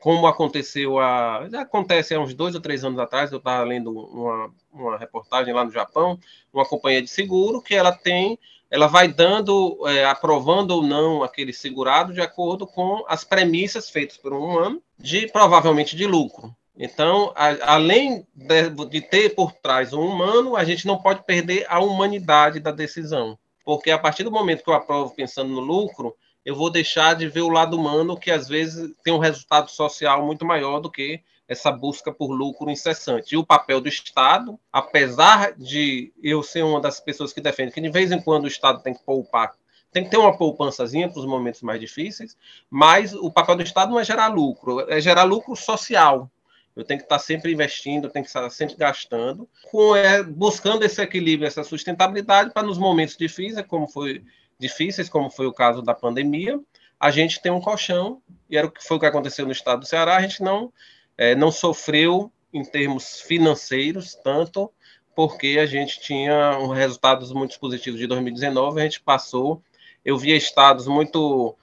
como 0.00 0.26
aconteceu 0.26 0.98
há. 0.98 1.46
Já 1.50 1.62
acontece 1.62 2.14
há 2.14 2.20
uns 2.20 2.34
dois 2.34 2.54
ou 2.54 2.60
três 2.60 2.84
anos 2.84 2.98
atrás, 2.98 3.32
eu 3.32 3.38
estava 3.38 3.64
lendo 3.64 3.90
uma, 3.90 4.50
uma 4.72 4.98
reportagem 4.98 5.52
lá 5.52 5.64
no 5.64 5.70
Japão, 5.70 6.18
uma 6.52 6.64
companhia 6.64 7.02
de 7.02 7.08
seguro, 7.08 7.60
que 7.60 7.74
ela 7.74 7.92
tem. 7.92 8.38
Ela 8.70 8.88
vai 8.88 9.08
dando, 9.08 9.78
é, 9.86 10.04
aprovando 10.04 10.72
ou 10.72 10.82
não 10.82 11.22
aquele 11.22 11.52
segurado 11.52 12.12
de 12.12 12.20
acordo 12.20 12.66
com 12.66 13.04
as 13.06 13.22
premissas 13.22 13.88
feitas 13.88 14.16
por 14.16 14.32
um 14.32 14.38
humano, 14.38 14.82
de 14.98 15.28
provavelmente 15.28 15.94
de 15.94 16.06
lucro. 16.06 16.54
Então, 16.78 17.32
a, 17.34 17.74
além 17.74 18.26
de, 18.34 18.70
de, 18.88 19.00
ter 19.00 19.34
por 19.34 19.52
trás 19.52 19.92
um 19.92 20.00
humano, 20.00 20.56
a 20.56 20.64
gente 20.64 20.86
não 20.86 20.98
pode 20.98 21.24
perder 21.24 21.64
a 21.68 21.80
humanidade 21.80 22.60
da 22.60 22.70
decisão. 22.70 23.38
Porque 23.64 23.90
a 23.90 23.98
partir 23.98 24.24
do 24.24 24.30
momento 24.30 24.62
que 24.62 24.70
eu 24.70 24.74
aprovo 24.74 25.14
pensando 25.14 25.50
no 25.50 25.60
lucro, 25.60 26.14
eu 26.44 26.54
vou 26.54 26.70
deixar 26.70 27.14
de 27.14 27.28
ver 27.28 27.40
o 27.40 27.48
lado 27.48 27.76
humano, 27.76 28.18
que 28.18 28.30
às 28.30 28.46
vezes 28.46 28.94
tem 29.02 29.12
um 29.12 29.18
resultado 29.18 29.70
social 29.70 30.24
muito 30.24 30.44
maior 30.44 30.78
do 30.80 30.90
que 30.90 31.20
essa 31.48 31.72
busca 31.72 32.12
por 32.12 32.30
lucro 32.30 32.70
incessante. 32.70 33.34
E 33.34 33.38
o 33.38 33.46
papel 33.46 33.80
do 33.80 33.88
Estado, 33.88 34.58
apesar 34.72 35.52
de 35.56 36.12
eu 36.22 36.42
ser 36.42 36.62
uma 36.62 36.80
das 36.80 37.00
pessoas 37.00 37.32
que 37.32 37.40
defende 37.40 37.72
que 37.72 37.80
de 37.80 37.88
vez 37.88 38.12
em 38.12 38.20
quando 38.20 38.44
o 38.44 38.48
Estado 38.48 38.82
tem 38.82 38.94
que 38.94 39.02
poupar 39.02 39.54
tem 39.92 40.04
que 40.04 40.10
ter 40.10 40.18
uma 40.18 40.36
poupançazinha 40.36 41.08
para 41.08 41.20
os 41.20 41.24
momentos 41.24 41.62
mais 41.62 41.80
difíceis, 41.80 42.36
mas 42.68 43.14
o 43.14 43.30
papel 43.30 43.56
do 43.56 43.62
Estado 43.62 43.90
não 43.90 43.98
é 43.98 44.04
gerar 44.04 44.26
lucro, 44.28 44.80
é 44.90 45.00
gerar 45.00 45.22
lucro 45.22 45.56
social. 45.56 46.30
Eu 46.76 46.84
tenho 46.84 47.00
que 47.00 47.06
estar 47.06 47.18
sempre 47.18 47.52
investindo, 47.52 48.10
tenho 48.10 48.24
que 48.24 48.28
estar 48.28 48.48
sempre 48.50 48.76
gastando, 48.76 49.48
com, 49.70 49.96
é, 49.96 50.22
buscando 50.22 50.84
esse 50.84 51.00
equilíbrio, 51.00 51.46
essa 51.46 51.64
sustentabilidade 51.64 52.52
para 52.52 52.66
nos 52.66 52.76
momentos 52.76 53.16
difíceis, 53.16 53.66
como 53.66 53.88
foi 53.88 54.22
difíceis, 54.58 55.08
como 55.08 55.30
foi 55.30 55.46
o 55.46 55.52
caso 55.52 55.80
da 55.80 55.94
pandemia, 55.94 56.60
a 57.00 57.10
gente 57.10 57.40
tem 57.40 57.52
um 57.52 57.60
colchão 57.60 58.22
e 58.48 58.56
era 58.56 58.66
o 58.66 58.70
que 58.70 58.84
foi 58.84 58.96
o 58.96 59.00
que 59.00 59.06
aconteceu 59.06 59.46
no 59.46 59.52
estado 59.52 59.80
do 59.80 59.86
Ceará. 59.86 60.16
A 60.16 60.22
gente 60.22 60.42
não 60.42 60.72
é, 61.16 61.34
não 61.34 61.50
sofreu 61.50 62.30
em 62.52 62.64
termos 62.64 63.20
financeiros 63.20 64.14
tanto 64.14 64.70
porque 65.14 65.58
a 65.60 65.66
gente 65.66 66.00
tinha 66.00 66.52
resultados 66.74 67.32
muito 67.32 67.58
positivos 67.58 67.98
de 67.98 68.06
2019. 68.06 68.80
A 68.80 68.84
gente 68.84 69.00
passou 69.00 69.62
eu 70.06 70.16
via 70.16 70.36
estados 70.36 70.86
muito 70.86 71.56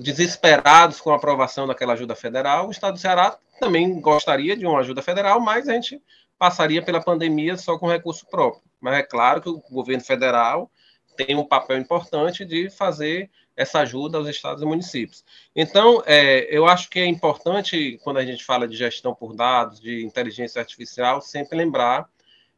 desesperados 0.00 1.00
com 1.00 1.10
a 1.10 1.16
aprovação 1.16 1.66
daquela 1.66 1.94
ajuda 1.94 2.14
federal. 2.14 2.68
O 2.68 2.70
estado 2.70 2.94
do 2.94 3.00
Ceará 3.00 3.36
também 3.58 4.00
gostaria 4.00 4.56
de 4.56 4.66
uma 4.66 4.80
ajuda 4.80 5.02
federal, 5.02 5.40
mas 5.40 5.68
a 5.68 5.74
gente 5.74 6.00
passaria 6.38 6.82
pela 6.82 7.02
pandemia 7.02 7.56
só 7.56 7.78
com 7.78 7.88
recurso 7.88 8.26
próprio. 8.28 8.62
Mas 8.80 8.94
é 8.94 9.02
claro 9.02 9.40
que 9.40 9.48
o 9.48 9.60
governo 9.70 10.04
federal 10.04 10.70
tem 11.16 11.34
um 11.34 11.44
papel 11.44 11.78
importante 11.78 12.44
de 12.44 12.70
fazer 12.70 13.28
essa 13.56 13.80
ajuda 13.80 14.18
aos 14.18 14.28
estados 14.28 14.62
e 14.62 14.66
municípios. 14.66 15.24
Então, 15.54 16.00
é, 16.06 16.46
eu 16.48 16.64
acho 16.64 16.88
que 16.88 17.00
é 17.00 17.06
importante, 17.06 17.98
quando 18.04 18.18
a 18.18 18.24
gente 18.24 18.44
fala 18.44 18.68
de 18.68 18.76
gestão 18.76 19.12
por 19.12 19.34
dados, 19.34 19.80
de 19.80 20.04
inteligência 20.04 20.60
artificial, 20.60 21.20
sempre 21.20 21.58
lembrar 21.58 22.08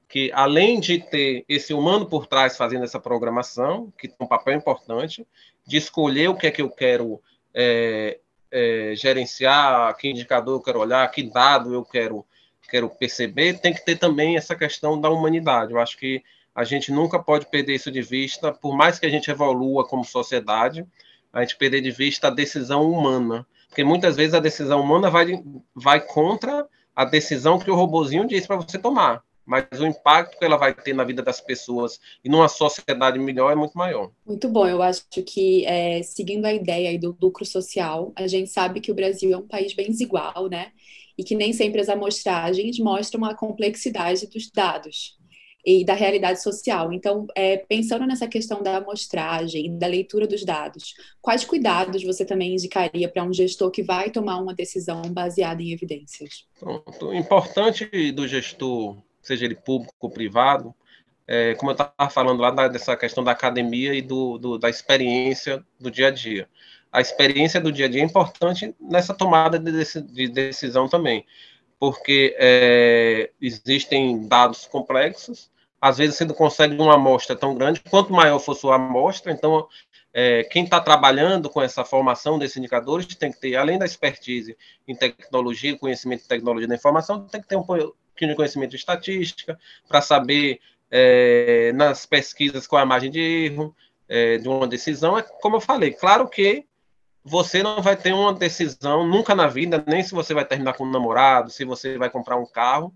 que 0.07 0.31
além 0.35 0.79
de 0.79 0.99
ter 0.99 1.45
esse 1.49 1.73
humano 1.73 2.05
por 2.05 2.27
trás 2.27 2.57
fazendo 2.57 2.85
essa 2.85 3.01
programação, 3.01 3.91
que 3.97 4.09
tem 4.09 4.17
um 4.21 4.27
papel 4.27 4.55
importante, 4.55 5.27
de 5.67 5.79
escolher 5.79 6.29
o 6.29 6.37
que 6.37 6.49
é 6.49 6.51
que 6.51 6.61
eu 6.61 6.69
quero 6.69 7.23
é, 7.55 8.19
é, 8.51 8.93
gerenciar, 8.97 9.97
que 9.97 10.09
indicador 10.09 10.57
eu 10.57 10.63
quero 10.63 10.81
olhar, 10.81 11.11
que 11.11 11.23
dado 11.23 11.73
eu 11.73 11.85
quero, 11.85 12.25
quero 12.69 12.89
perceber, 12.89 13.59
tem 13.59 13.73
que 13.73 13.85
ter 13.85 13.97
também 13.97 14.37
essa 14.37 14.55
questão 14.55 15.01
da 15.01 15.11
humanidade. 15.11 15.73
Eu 15.73 15.81
acho 15.81 15.97
que 15.97 16.23
a 16.55 16.65
gente 16.65 16.91
nunca 16.91 17.19
pode 17.19 17.47
perder 17.47 17.75
isso 17.75 17.91
de 17.91 18.03
vista, 18.03 18.53
por 18.53 18.77
mais 18.77 18.99
que 18.99 19.07
a 19.07 19.11
gente 19.11 19.31
evolua 19.31 19.87
como 19.87 20.05
sociedade, 20.05 20.87
a 21.33 21.41
gente 21.41 21.57
perder 21.57 21.81
de 21.81 21.91
vista 21.91 22.27
a 22.27 22.31
decisão 22.31 22.91
humana. 22.91 23.47
Porque 23.69 23.85
muitas 23.85 24.17
vezes 24.17 24.35
a 24.35 24.41
decisão 24.41 24.81
humana 24.81 25.09
vai, 25.09 25.43
vai 25.75 26.01
contra 26.01 26.67
a 26.95 27.05
decisão 27.05 27.59
que 27.59 27.71
o 27.71 27.75
robozinho 27.75 28.27
diz 28.27 28.47
para 28.47 28.57
você 28.57 28.79
tomar 28.79 29.23
mas 29.51 29.67
o 29.81 29.85
impacto 29.85 30.39
que 30.39 30.45
ela 30.45 30.57
vai 30.57 30.73
ter 30.73 30.95
na 30.95 31.03
vida 31.03 31.25
das 31.25 31.41
pessoas 31.41 31.99
e 32.25 32.29
numa 32.29 32.47
sociedade 32.47 33.19
melhor 33.19 33.51
é 33.51 33.57
muito 33.57 33.77
maior. 33.77 34.13
Muito 34.25 34.49
bom, 34.49 34.65
eu 34.65 34.81
acho 34.81 35.03
que 35.27 35.67
é, 35.67 36.05
seguindo 36.05 36.45
a 36.45 36.53
ideia 36.53 36.97
do 36.97 37.17
lucro 37.21 37.45
social, 37.45 38.13
a 38.15 38.29
gente 38.29 38.49
sabe 38.49 38.81
que 38.81 38.93
o 38.93 38.95
Brasil 38.95 39.33
é 39.33 39.37
um 39.37 39.49
país 39.49 39.75
bem 39.75 39.89
desigual, 39.89 40.49
né? 40.49 40.71
E 41.19 41.25
que 41.25 41.35
nem 41.35 41.53
sempre 41.53 41.81
as 41.81 41.89
amostragens 41.89 42.79
mostram 42.79 43.25
a 43.25 43.35
complexidade 43.35 44.25
dos 44.29 44.49
dados 44.53 45.19
e 45.67 45.85
da 45.85 45.95
realidade 45.95 46.41
social. 46.41 46.93
Então, 46.93 47.27
é, 47.35 47.57
pensando 47.57 48.07
nessa 48.07 48.29
questão 48.29 48.63
da 48.63 48.77
amostragem, 48.77 49.77
da 49.77 49.89
leitura 49.89 50.29
dos 50.29 50.45
dados, 50.45 50.95
quais 51.21 51.45
cuidados 51.45 52.05
você 52.05 52.25
também 52.25 52.53
indicaria 52.53 53.09
para 53.09 53.25
um 53.25 53.33
gestor 53.33 53.73
que 53.73 53.83
vai 53.83 54.13
tomar 54.13 54.39
uma 54.39 54.55
decisão 54.55 55.03
baseada 55.11 55.61
em 55.61 55.73
evidências? 55.73 56.47
o 57.03 57.13
importante 57.13 58.13
do 58.13 58.29
gestor 58.29 58.97
seja 59.23 59.45
ele 59.45 59.55
público 59.55 59.95
ou 60.01 60.11
privado, 60.11 60.75
é, 61.27 61.55
como 61.55 61.71
eu 61.71 61.75
estava 61.75 62.11
falando 62.11 62.41
lá 62.41 62.51
da, 62.51 62.67
dessa 62.67 62.97
questão 62.97 63.23
da 63.23 63.31
academia 63.31 63.95
e 63.95 64.03
do, 64.03 64.37
do, 64.39 64.59
da 64.59 64.69
experiência 64.69 65.65
do 65.79 65.91
dia 65.91 66.09
a 66.09 66.11
dia. 66.11 66.49
A 66.91 67.01
experiência 67.01 67.61
do 67.61 67.71
dia 67.71 67.87
a 67.87 67.89
dia 67.89 68.03
é 68.03 68.05
importante 68.05 68.75
nessa 68.81 69.15
tomada 69.15 69.59
de, 69.59 69.73
de 70.03 70.29
decisão 70.29 70.89
também, 70.89 71.25
porque 71.79 72.35
é, 72.37 73.31
existem 73.41 74.27
dados 74.27 74.67
complexos, 74.67 75.49
às 75.81 75.99
vezes 75.99 76.17
você 76.17 76.25
não 76.25 76.35
consegue 76.35 76.75
uma 76.75 76.95
amostra 76.95 77.37
tão 77.37 77.55
grande, 77.55 77.81
quanto 77.89 78.13
maior 78.13 78.39
for 78.39 78.55
sua 78.55 78.75
amostra, 78.75 79.33
então 79.33 79.67
é, 80.13 80.43
quem 80.45 80.65
está 80.65 80.81
trabalhando 80.81 81.49
com 81.49 81.63
essa 81.63 81.85
formação 81.85 82.39
desses 82.39 82.57
indicadores 82.57 83.07
tem 83.15 83.31
que 83.31 83.41
ter, 83.41 83.55
além 83.55 83.79
da 83.79 83.87
expertise 83.87 84.57
em 84.87 84.97
tecnologia, 84.97 85.79
conhecimento 85.79 86.23
de 86.23 86.29
tecnologia 86.29 86.69
da 86.69 86.75
informação, 86.75 87.25
tem 87.27 87.41
que 87.41 87.47
ter 87.47 87.57
um 87.57 87.63
de 88.29 88.35
conhecimento 88.35 88.71
de 88.71 88.77
estatística, 88.77 89.59
para 89.89 90.01
saber 90.01 90.61
é, 90.91 91.73
nas 91.75 92.07
pesquisas 92.07 92.67
qual 92.67 92.81
é 92.81 92.83
a 92.83 92.87
margem 92.87 93.11
de 93.11 93.21
erro 93.21 93.75
é, 94.09 94.39
de 94.39 94.49
uma 94.49 94.67
decisão. 94.67 95.19
É 95.19 95.23
como 95.23 95.57
eu 95.57 95.61
falei, 95.61 95.93
claro 95.93 96.29
que 96.29 96.67
você 97.23 97.63
não 97.63 97.83
vai 97.83 97.97
ter 97.97 98.13
uma 98.13 98.33
decisão 98.33 99.07
nunca 99.07 99.35
na 99.35 99.47
vida, 99.47 99.83
nem 99.87 100.03
se 100.03 100.13
você 100.13 100.35
vai 100.35 100.45
terminar 100.45 100.75
com 100.75 100.85
um 100.85 100.91
namorado, 100.91 101.51
se 101.51 101.65
você 101.65 101.99
vai 101.99 102.09
comprar 102.09 102.37
um 102.37 102.47
carro, 102.47 102.95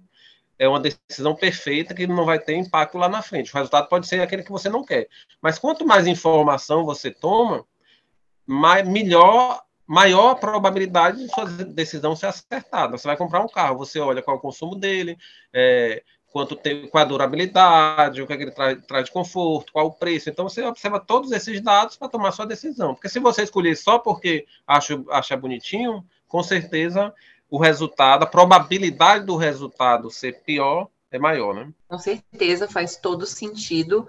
é 0.59 0.69
uma 0.69 0.81
decisão 0.81 1.35
perfeita 1.35 1.95
que 1.95 2.07
não 2.07 2.25
vai 2.25 2.39
ter 2.39 2.55
impacto 2.55 2.97
lá 2.97 3.09
na 3.09 3.23
frente. 3.23 3.53
O 3.53 3.57
resultado 3.57 3.89
pode 3.89 4.07
ser 4.07 4.21
aquele 4.21 4.43
que 4.43 4.53
você 4.53 4.69
não 4.69 4.85
quer. 4.85 5.09
Mas 5.43 5.59
quanto 5.59 5.87
mais 5.87 6.07
informação 6.07 6.85
você 6.85 7.11
toma, 7.11 7.67
mais, 8.47 8.87
melhor 8.89 9.63
maior 9.87 10.35
probabilidade 10.37 11.19
de 11.19 11.33
sua 11.33 11.45
decisão 11.47 12.17
ser 12.17 12.27
acertada. 12.27 12.97
Você 12.97 13.07
vai 13.07 13.17
comprar 13.17 13.41
um 13.41 13.49
carro, 13.49 13.79
você 13.79 14.01
olha 14.01 14.23
qual 14.23 14.37
é 14.37 14.39
o 14.39 14.43
consumo 14.43 14.75
dele, 14.75 15.17
é, 15.53 16.03
quanto 16.33 16.57
tem, 16.57 16.89
qual 16.89 17.05
a 17.05 17.07
durabilidade, 17.07 18.21
o 18.21 18.27
que, 18.27 18.33
é 18.33 18.37
que 18.37 18.43
ele 18.43 18.51
traz, 18.51 18.79
traz 18.87 19.05
de 19.05 19.13
conforto, 19.13 19.73
qual 19.73 19.87
o 19.87 19.93
preço. 19.93 20.29
Então, 20.29 20.49
você 20.49 20.63
observa 20.63 20.99
todos 20.99 21.31
esses 21.31 21.61
dados 21.61 21.97
para 21.97 22.09
tomar 22.09 22.33
sua 22.33 22.47
decisão. 22.47 22.95
Porque 22.95 23.09
se 23.09 23.21
você 23.21 23.43
escolher 23.43 23.77
só 23.77 23.99
porque 23.99 24.47
acha, 24.67 25.01
acha 25.11 25.37
bonitinho, 25.37 26.05
com 26.27 26.43
certeza 26.43 27.15
o 27.49 27.59
resultado, 27.59 28.25
a 28.25 28.27
probabilidade 28.27 29.27
do 29.27 29.37
resultado 29.37 30.11
ser 30.11 30.43
pior 30.43 30.89
é 31.09 31.19
maior, 31.21 31.55
né? 31.55 31.69
Com 31.87 31.99
certeza, 31.99 32.67
faz 32.67 32.97
todo 32.97 33.25
sentido. 33.27 34.09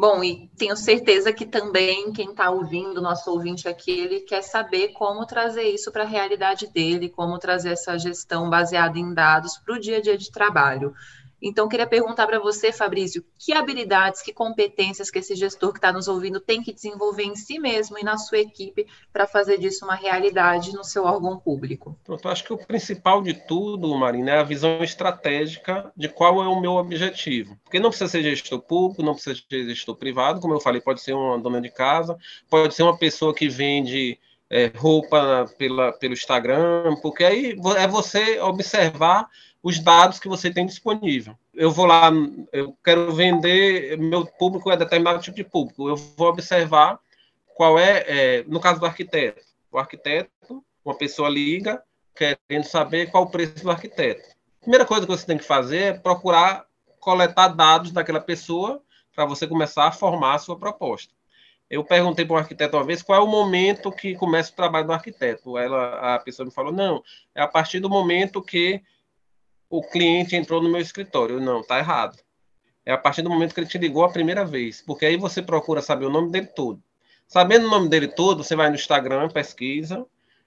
Bom, 0.00 0.24
e 0.24 0.48
tenho 0.56 0.74
certeza 0.78 1.30
que 1.30 1.44
também 1.44 2.10
quem 2.10 2.30
está 2.30 2.50
ouvindo, 2.50 3.02
nosso 3.02 3.30
ouvinte 3.30 3.68
aqui, 3.68 3.90
ele 3.90 4.20
quer 4.20 4.40
saber 4.40 4.94
como 4.94 5.26
trazer 5.26 5.64
isso 5.64 5.92
para 5.92 6.04
a 6.04 6.06
realidade 6.06 6.66
dele, 6.72 7.10
como 7.10 7.38
trazer 7.38 7.72
essa 7.72 7.98
gestão 7.98 8.48
baseada 8.48 8.98
em 8.98 9.12
dados 9.12 9.58
para 9.58 9.74
o 9.74 9.78
dia 9.78 9.98
a 9.98 10.00
dia 10.00 10.16
de 10.16 10.30
trabalho. 10.30 10.94
Então, 11.42 11.68
queria 11.68 11.86
perguntar 11.86 12.26
para 12.26 12.38
você, 12.38 12.72
Fabrício, 12.72 13.24
que 13.38 13.52
habilidades, 13.52 14.20
que 14.20 14.32
competências 14.32 15.10
que 15.10 15.18
esse 15.18 15.34
gestor 15.34 15.72
que 15.72 15.78
está 15.78 15.92
nos 15.92 16.08
ouvindo 16.08 16.38
tem 16.38 16.62
que 16.62 16.72
desenvolver 16.72 17.24
em 17.24 17.34
si 17.34 17.58
mesmo 17.58 17.98
e 17.98 18.04
na 18.04 18.18
sua 18.18 18.38
equipe 18.38 18.86
para 19.12 19.26
fazer 19.26 19.58
disso 19.58 19.84
uma 19.84 19.94
realidade 19.94 20.72
no 20.72 20.84
seu 20.84 21.04
órgão 21.04 21.38
público? 21.38 21.98
Pronto, 22.04 22.28
acho 22.28 22.44
que 22.44 22.52
o 22.52 22.58
principal 22.58 23.22
de 23.22 23.34
tudo, 23.34 23.96
Marina, 23.96 24.32
é 24.32 24.38
a 24.38 24.44
visão 24.44 24.82
estratégica 24.82 25.90
de 25.96 26.08
qual 26.08 26.42
é 26.42 26.48
o 26.48 26.60
meu 26.60 26.72
objetivo. 26.72 27.56
Porque 27.64 27.80
não 27.80 27.90
precisa 27.90 28.10
ser 28.10 28.22
gestor 28.22 28.60
público, 28.60 29.02
não 29.02 29.14
precisa 29.14 29.40
ser 29.48 29.64
gestor 29.68 29.96
privado, 29.96 30.40
como 30.40 30.54
eu 30.54 30.60
falei, 30.60 30.80
pode 30.80 31.00
ser 31.00 31.14
uma 31.14 31.38
dona 31.38 31.60
de 31.60 31.70
casa, 31.70 32.18
pode 32.48 32.74
ser 32.74 32.82
uma 32.82 32.96
pessoa 32.96 33.34
que 33.34 33.48
vende 33.48 34.18
é, 34.50 34.70
roupa 34.76 35.46
pela, 35.56 35.92
pelo 35.92 36.12
Instagram, 36.12 36.96
porque 37.00 37.24
aí 37.24 37.56
é 37.76 37.86
você 37.86 38.40
observar 38.40 39.28
os 39.62 39.78
dados 39.78 40.18
que 40.18 40.28
você 40.28 40.50
tem 40.50 40.66
disponível. 40.66 41.36
Eu 41.54 41.70
vou 41.70 41.86
lá, 41.86 42.10
eu 42.52 42.76
quero 42.84 43.12
vender, 43.12 43.98
meu 43.98 44.24
público 44.24 44.70
é 44.70 44.76
determinado 44.76 45.20
tipo 45.20 45.36
de 45.36 45.44
público, 45.44 45.88
eu 45.88 45.96
vou 45.96 46.28
observar 46.28 46.98
qual 47.54 47.78
é, 47.78 48.04
é 48.06 48.44
no 48.44 48.60
caso 48.60 48.80
do 48.80 48.86
arquiteto. 48.86 49.44
O 49.70 49.78
arquiteto, 49.78 50.64
uma 50.84 50.94
pessoa 50.94 51.28
liga 51.28 51.82
querendo 52.14 52.64
saber 52.64 53.10
qual 53.10 53.24
o 53.24 53.30
preço 53.30 53.62
do 53.62 53.70
arquiteto. 53.70 54.36
Primeira 54.60 54.84
coisa 54.84 55.06
que 55.06 55.12
você 55.12 55.26
tem 55.26 55.38
que 55.38 55.44
fazer 55.44 55.78
é 55.78 55.92
procurar 55.92 56.66
coletar 56.98 57.48
dados 57.48 57.92
daquela 57.92 58.20
pessoa 58.20 58.82
para 59.14 59.24
você 59.24 59.46
começar 59.46 59.86
a 59.86 59.92
formar 59.92 60.34
a 60.34 60.38
sua 60.38 60.58
proposta. 60.58 61.12
Eu 61.68 61.84
perguntei 61.84 62.24
para 62.24 62.34
um 62.34 62.38
arquiteto 62.38 62.76
uma 62.76 62.84
vez 62.84 63.00
qual 63.00 63.20
é 63.20 63.24
o 63.24 63.28
momento 63.28 63.92
que 63.92 64.14
começa 64.16 64.52
o 64.52 64.56
trabalho 64.56 64.86
do 64.86 64.92
arquiteto. 64.92 65.56
Ela, 65.56 66.16
a 66.16 66.18
pessoa 66.18 66.44
me 66.44 66.52
falou: 66.52 66.72
não, 66.72 67.02
é 67.34 67.40
a 67.40 67.48
partir 67.48 67.78
do 67.78 67.88
momento 67.88 68.42
que 68.42 68.82
o 69.70 69.80
cliente 69.80 70.34
entrou 70.34 70.60
no 70.60 70.68
meu 70.68 70.80
escritório. 70.80 71.40
Não, 71.40 71.62
tá 71.62 71.78
errado. 71.78 72.18
É 72.84 72.92
a 72.92 72.98
partir 72.98 73.22
do 73.22 73.30
momento 73.30 73.54
que 73.54 73.60
ele 73.60 73.68
te 73.68 73.78
ligou 73.78 74.04
a 74.04 74.10
primeira 74.10 74.44
vez, 74.44 74.82
porque 74.82 75.06
aí 75.06 75.16
você 75.16 75.40
procura 75.40 75.80
saber 75.80 76.06
o 76.06 76.10
nome 76.10 76.30
dele 76.30 76.48
todo. 76.48 76.82
Sabendo 77.28 77.66
o 77.68 77.70
nome 77.70 77.88
dele 77.88 78.08
todo, 78.08 78.42
você 78.42 78.56
vai 78.56 78.68
no 78.68 78.74
Instagram, 78.74 79.28
pesquisa, 79.28 80.04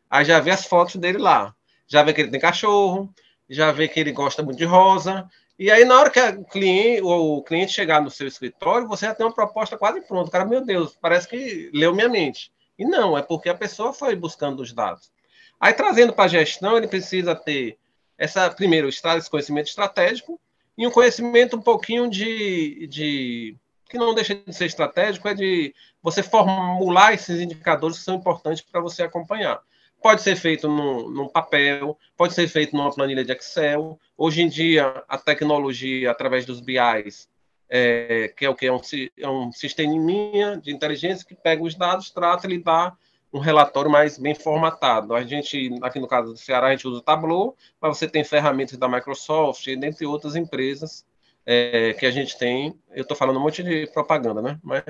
aí 0.10 0.26
já 0.26 0.42
vê 0.42 0.52
as 0.52 0.66
fotos 0.66 0.98
dele 0.98 1.18
lá. 1.18 1.56
Já 1.88 2.04
vê 2.04 2.12
que 2.12 2.20
ele 2.20 2.32
tem 2.32 2.40
cachorro, 2.40 3.10
já 3.50 3.72
vê 3.72 3.88
que 3.88 4.00
ele 4.00 4.12
gosta 4.12 4.44
muito 4.44 4.58
de 4.58 4.66
rosa. 4.66 5.30
E 5.58 5.72
aí, 5.72 5.86
na 5.86 5.98
hora 5.98 6.10
que 6.10 6.20
o 6.20 6.44
cliente, 6.44 7.02
o 7.04 7.42
cliente 7.44 7.72
chegar 7.72 8.02
no 8.02 8.10
seu 8.10 8.28
escritório, 8.28 8.88
você 8.88 9.06
já 9.06 9.16
tem 9.16 9.26
uma 9.26 9.34
proposta 9.34 9.78
quase 9.78 10.02
pronta. 10.02 10.32
Cara, 10.32 10.44
meu 10.44 10.66
Deus, 10.66 10.98
parece 11.00 11.28
que 11.28 11.70
leu 11.74 11.94
minha 11.94 12.10
mente. 12.10 12.52
E 12.78 12.84
não, 12.84 13.18
é 13.18 13.22
porque 13.22 13.48
a 13.48 13.56
pessoa 13.56 13.94
foi 13.94 14.16
buscando 14.16 14.62
os 14.62 14.74
dados. 14.74 15.12
Aí, 15.60 15.72
trazendo 15.72 16.12
para 16.12 16.26
a 16.26 16.28
gestão, 16.28 16.76
ele 16.76 16.88
precisa 16.88 17.36
ter 17.36 17.78
essa 18.18 18.50
primeiro 18.50 18.90
esse 18.90 19.30
conhecimento 19.30 19.68
estratégico 19.68 20.40
e 20.78 20.88
um 20.88 20.92
conhecimento 20.92 21.58
um 21.58 21.62
pouquinho 21.62 22.10
de, 22.10 22.88
de 22.88 23.56
que 23.90 23.98
não 23.98 24.14
deixa 24.14 24.34
de 24.36 24.54
ser 24.54 24.66
estratégico 24.66 25.28
é 25.28 25.34
de 25.34 25.74
você 26.02 26.24
formular 26.24 27.14
esses 27.14 27.40
indicadores 27.40 28.00
que 28.00 28.04
são 28.04 28.16
importantes 28.16 28.64
para 28.64 28.82
você 28.82 29.04
acompanhar. 29.04 29.62
Pode 30.02 30.22
ser 30.22 30.36
feito 30.36 30.68
num, 30.68 31.30
papel, 31.30 31.98
pode 32.18 32.34
ser 32.34 32.48
feito 32.48 32.76
numa 32.76 32.94
planilha 32.94 33.24
de 33.24 33.32
Excel. 33.32 33.98
Hoje 34.18 34.42
em 34.42 34.50
dia, 34.50 35.04
a 35.08 35.18
tecnologia, 35.18 36.12
através 36.12 36.46
dos 36.46 36.60
BIs, 36.60 37.30
é, 37.70 38.34
que 38.36 38.46
é 38.46 38.50
o 38.50 38.56
que? 38.56 38.66
É 38.66 38.74
um, 38.74 38.82
é 39.18 39.30
um 39.30 39.52
sisteminha 39.54 40.58
de 40.58 40.74
inteligência 40.74 41.26
que 41.26 41.36
pega 41.36 41.64
os 41.64 41.76
dados, 41.76 42.12
trata 42.12 42.52
e 42.52 42.58
dá 42.58 42.94
um 43.34 43.40
relatório 43.40 43.90
mais 43.90 44.18
bem 44.18 44.36
formatado. 44.36 45.16
A 45.16 45.24
gente, 45.24 45.72
aqui 45.82 46.00
no 46.00 46.08
caso 46.08 46.34
do 46.34 46.38
Ceará, 46.38 46.68
a 46.68 46.72
gente 46.72 46.88
usa 46.88 47.00
o 47.00 47.02
Tableau, 47.02 47.58
mas 47.82 47.98
você 47.98 48.08
tem 48.08 48.24
ferramentas 48.24 48.78
da 48.78 48.88
Microsoft, 48.88 49.66
dentre 49.76 50.06
outras 50.06 50.36
empresas 50.36 51.04
é, 51.46 51.94
que 51.94 52.06
a 52.06 52.12
gente 52.12 52.38
tem. 52.38 52.80
Eu 52.92 53.02
estou 53.02 53.18
falando 53.18 53.38
um 53.38 53.42
monte 53.42 53.64
de 53.64 53.88
propaganda, 53.88 54.42
né? 54.42 54.60
Mas, 54.64 54.84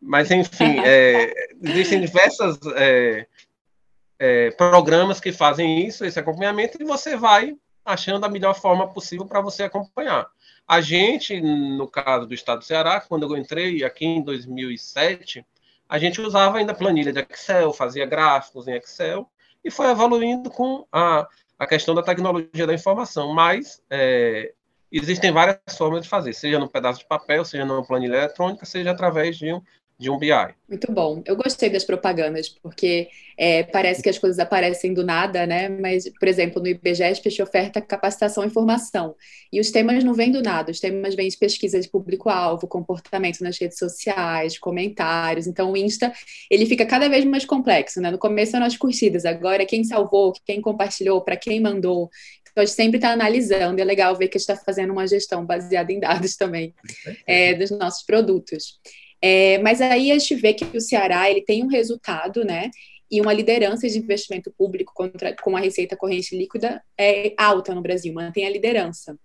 mas 0.00 0.30
enfim, 0.30 0.80
é, 0.80 1.32
existem 1.62 2.00
diversas 2.00 2.58
é, 2.76 3.26
é, 4.18 4.50
programas 4.52 5.20
que 5.20 5.30
fazem 5.30 5.86
isso, 5.86 6.04
esse 6.04 6.18
acompanhamento, 6.18 6.78
e 6.80 6.84
você 6.84 7.14
vai 7.14 7.54
achando 7.84 8.24
a 8.24 8.28
melhor 8.28 8.54
forma 8.54 8.88
possível 8.88 9.26
para 9.26 9.40
você 9.42 9.64
acompanhar. 9.64 10.26
A 10.66 10.80
gente, 10.80 11.40
no 11.40 11.86
caso 11.86 12.26
do 12.26 12.32
Estado 12.32 12.60
do 12.60 12.64
Ceará, 12.64 13.00
quando 13.00 13.24
eu 13.24 13.36
entrei 13.36 13.84
aqui 13.84 14.06
em 14.06 14.22
2007, 14.22 15.44
a 15.92 15.98
gente 15.98 16.22
usava 16.22 16.56
ainda 16.56 16.72
planilha 16.72 17.12
de 17.12 17.20
Excel, 17.20 17.70
fazia 17.70 18.06
gráficos 18.06 18.66
em 18.66 18.72
Excel 18.76 19.30
e 19.62 19.70
foi 19.70 19.90
evoluindo 19.90 20.48
com 20.48 20.86
a, 20.90 21.28
a 21.58 21.66
questão 21.66 21.94
da 21.94 22.02
tecnologia 22.02 22.66
da 22.66 22.72
informação. 22.72 23.34
Mas 23.34 23.82
é, 23.90 24.54
existem 24.90 25.30
várias 25.30 25.58
formas 25.76 26.04
de 26.04 26.08
fazer, 26.08 26.32
seja 26.32 26.58
num 26.58 26.66
pedaço 26.66 27.00
de 27.00 27.04
papel, 27.04 27.44
seja 27.44 27.66
numa 27.66 27.84
planilha 27.84 28.16
eletrônica, 28.16 28.64
seja 28.64 28.90
através 28.90 29.36
de 29.36 29.52
um, 29.52 29.60
de 30.02 30.10
um 30.10 30.18
BI. 30.18 30.28
Muito 30.68 30.90
bom. 30.90 31.22
Eu 31.24 31.36
gostei 31.36 31.70
das 31.70 31.84
propagandas, 31.84 32.48
porque 32.48 33.08
é, 33.38 33.62
parece 33.62 34.02
que 34.02 34.08
as 34.08 34.18
coisas 34.18 34.38
aparecem 34.38 34.92
do 34.92 35.04
nada, 35.04 35.46
né? 35.46 35.68
Mas, 35.68 36.08
por 36.18 36.26
exemplo, 36.26 36.60
no 36.60 36.66
IBGESP 36.66 37.30
te 37.30 37.40
oferta 37.40 37.80
capacitação 37.80 38.44
e 38.44 38.50
formação. 38.50 39.14
E 39.52 39.60
os 39.60 39.70
temas 39.70 40.02
não 40.02 40.12
vêm 40.12 40.32
do 40.32 40.42
nada, 40.42 40.72
os 40.72 40.80
temas 40.80 41.14
vêm 41.14 41.28
de 41.28 41.36
pesquisa 41.36 41.80
de 41.80 41.88
público-alvo, 41.88 42.66
comportamento 42.66 43.40
nas 43.42 43.58
redes 43.58 43.78
sociais, 43.78 44.58
comentários. 44.58 45.46
Então, 45.46 45.70
o 45.70 45.76
Insta, 45.76 46.12
ele 46.50 46.66
fica 46.66 46.84
cada 46.84 47.08
vez 47.08 47.24
mais 47.24 47.44
complexo, 47.44 48.00
né? 48.00 48.10
No 48.10 48.18
começo 48.18 48.56
eram 48.56 48.66
as 48.66 48.76
curtidas, 48.76 49.24
agora 49.24 49.62
é 49.62 49.66
quem 49.66 49.84
salvou, 49.84 50.32
quem 50.44 50.60
compartilhou, 50.60 51.20
para 51.20 51.36
quem 51.36 51.60
mandou. 51.60 52.10
Então, 52.50 52.62
a 52.62 52.66
gente 52.66 52.74
sempre 52.74 52.98
está 52.98 53.12
analisando, 53.12 53.80
é 53.80 53.84
legal 53.84 54.16
ver 54.16 54.28
que 54.28 54.36
a 54.36 54.40
gente 54.40 54.50
está 54.50 54.62
fazendo 54.64 54.92
uma 54.92 55.06
gestão 55.06 55.46
baseada 55.46 55.92
em 55.92 56.00
dados 56.00 56.34
também 56.36 56.74
é, 57.26 57.54
dos 57.54 57.70
nossos 57.70 58.04
produtos. 58.04 58.78
É, 59.22 59.58
mas 59.58 59.80
aí 59.80 60.10
a 60.10 60.18
gente 60.18 60.34
vê 60.34 60.52
que 60.52 60.76
o 60.76 60.80
Ceará 60.80 61.30
ele 61.30 61.42
tem 61.42 61.62
um 61.62 61.68
resultado, 61.68 62.44
né? 62.44 62.70
E 63.08 63.20
uma 63.20 63.32
liderança 63.32 63.88
de 63.88 63.98
investimento 63.98 64.52
público 64.58 64.92
contra, 64.94 65.36
com 65.36 65.56
a 65.56 65.60
receita 65.60 65.96
corrente 65.96 66.36
líquida 66.36 66.82
é 66.98 67.32
alta 67.38 67.74
no 67.74 67.82
Brasil, 67.82 68.12
mantém 68.12 68.46
a 68.46 68.50
liderança. 68.50 69.16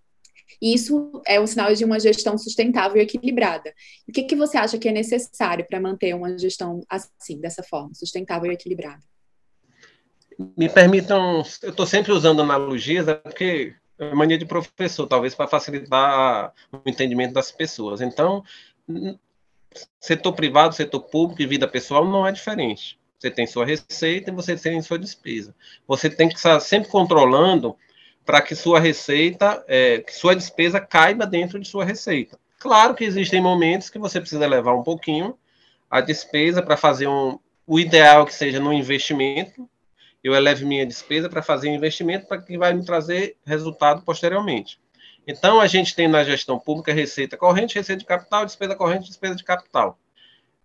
E 0.62 0.73
isso 0.73 1.21
é 1.25 1.39
um 1.39 1.47
sinal 1.47 1.73
de 1.73 1.83
uma 1.83 1.99
gestão 1.99 2.38
sustentável 2.38 2.97
e 2.97 3.03
equilibrada. 3.03 3.73
O 4.07 4.12
que, 4.12 4.23
que 4.23 4.36
você 4.36 4.57
acha 4.57 4.77
que 4.77 4.88
é 4.88 4.91
necessário 4.91 5.65
para 5.67 5.79
manter 5.79 6.13
uma 6.13 6.38
gestão 6.38 6.81
assim, 6.89 7.39
dessa 7.39 7.63
forma, 7.63 7.93
sustentável 7.93 8.51
e 8.51 8.53
equilibrada? 8.53 9.01
Me 10.55 10.69
permitam, 10.69 11.43
eu 11.63 11.71
estou 11.71 11.86
sempre 11.86 12.12
usando 12.12 12.41
analogias, 12.41 13.07
é 13.07 13.15
porque 13.15 13.73
é 13.97 14.13
mania 14.13 14.38
de 14.38 14.45
professor, 14.45 15.07
talvez 15.07 15.33
para 15.33 15.47
facilitar 15.47 16.53
o 16.71 16.88
entendimento 16.88 17.33
das 17.33 17.51
pessoas. 17.51 18.01
Então, 18.01 18.43
setor 19.99 20.34
privado, 20.34 20.75
setor 20.75 21.01
público 21.01 21.41
e 21.41 21.47
vida 21.47 21.67
pessoal 21.67 22.06
não 22.06 22.25
é 22.25 22.32
diferente. 22.32 22.99
Você 23.17 23.32
tem 23.32 23.47
sua 23.47 23.65
receita 23.65 24.30
e 24.30 24.34
você 24.34 24.56
tem 24.56 24.82
sua 24.82 24.99
despesa. 24.99 25.56
Você 25.88 26.10
tem 26.10 26.30
que 26.30 26.36
estar 26.36 26.60
sempre 26.60 26.89
controlando 26.89 27.75
para 28.25 28.41
que 28.41 28.56
sua 28.56 28.80
receita, 28.80 29.63
é, 29.67 29.99
que 29.99 30.13
sua 30.13 30.36
despesa 30.36 30.80
caiba 30.80 31.25
dentro 31.25 31.60
de 31.60 31.67
sua 31.67 31.86
receita. 31.86 32.38
Claro 32.60 32.93
que 32.93 33.03
existem 33.03 33.41
momentos 33.41 33.89
que 33.89 33.97
você 33.97 34.19
precisa 34.19 34.45
levar 34.45 34.73
um 34.73 34.84
pouquinho 34.84 35.38
a 35.89 36.01
despesa 36.01 36.62
para 36.62 36.77
fazer 36.77 37.08
um. 37.08 37.39
O 37.65 37.80
ideal 37.80 38.23
é 38.23 38.25
que 38.25 38.34
seja 38.34 38.60
no 38.60 38.73
investimento. 38.73 39.69
Eu 40.23 40.36
eleve 40.36 40.65
minha 40.65 40.86
despesa 40.86 41.30
para 41.30 41.41
fazer 41.41 41.69
um 41.69 41.75
investimento 41.75 42.27
para 42.27 42.41
que 42.41 42.58
vai 42.58 42.73
me 42.73 42.84
trazer 42.84 43.38
resultado 43.45 44.01
posteriormente. 44.01 44.80
Então, 45.28 45.60
a 45.60 45.68
gente 45.68 45.94
tem 45.94 46.08
na 46.08 46.24
gestão 46.24 46.58
pública 46.58 46.94
receita 46.94 47.36
corrente, 47.36 47.76
receita 47.76 48.00
de 48.00 48.06
capital, 48.06 48.46
despesa 48.46 48.76
corrente, 48.76 49.10
despesa 49.10 49.36
de 49.36 49.44
capital. 49.44 50.00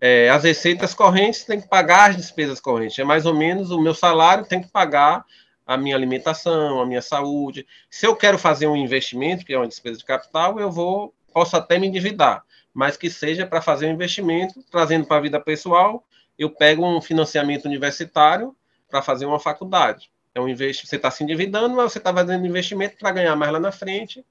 É, 0.01 0.31
as 0.31 0.45
receitas 0.45 0.95
correntes 0.95 1.45
têm 1.45 1.61
que 1.61 1.69
pagar 1.69 2.11
as 2.11 2.17
despesas 2.17 2.61
correntes. 2.61 2.97
É 2.97 3.05
mais 3.05 3.27
ou 3.27 3.35
menos 3.35 3.73
o 3.73 3.81
meu 3.81 3.95
salário 3.95 4.47
tem 4.47 4.63
que 4.63 4.69
pagar 4.69 5.25
a 5.67 5.77
minha 5.77 5.97
alimentação, 5.97 6.81
a 6.81 6.87
minha 6.87 7.03
saúde. 7.03 7.67
Se 7.91 8.07
eu 8.07 8.15
quero 8.15 8.39
fazer 8.39 8.69
um 8.69 8.77
investimento, 8.77 9.45
que 9.45 9.53
é 9.53 9.59
uma 9.59 9.67
despesa 9.67 9.99
de 9.99 10.05
capital, 10.05 10.61
eu 10.61 10.71
vou 10.71 11.13
posso 11.33 11.57
até 11.57 11.79
me 11.79 11.87
endividar, 11.87 12.45
mas 12.75 12.97
que 12.97 13.09
seja 13.09 13.47
para 13.47 13.63
fazer 13.63 13.87
um 13.87 13.93
investimento, 13.93 14.63
trazendo 14.71 15.07
para 15.07 15.17
a 15.17 15.21
vida 15.21 15.41
pessoal, 15.41 16.05
eu 16.39 16.51
pego 16.51 16.87
um 16.87 17.01
financiamento 17.01 17.65
universitário 17.65 18.55
para 18.89 19.01
fazer 19.01 19.25
uma 19.25 19.41
faculdade. 19.41 20.11
É 20.35 20.41
um 20.41 20.49
investi 20.49 20.87
você 20.87 20.97
está 20.97 21.11
se 21.11 21.25
endividando, 21.25 21.75
mas 21.75 21.93
você 21.93 21.99
está 21.99 22.13
fazendo 22.13 22.47
investimento 22.47 22.97
para 22.99 23.13
ganhar 23.13 23.35
mais 23.35 23.53
lá 23.53 23.59
na 23.59 23.73
frente 23.73 24.25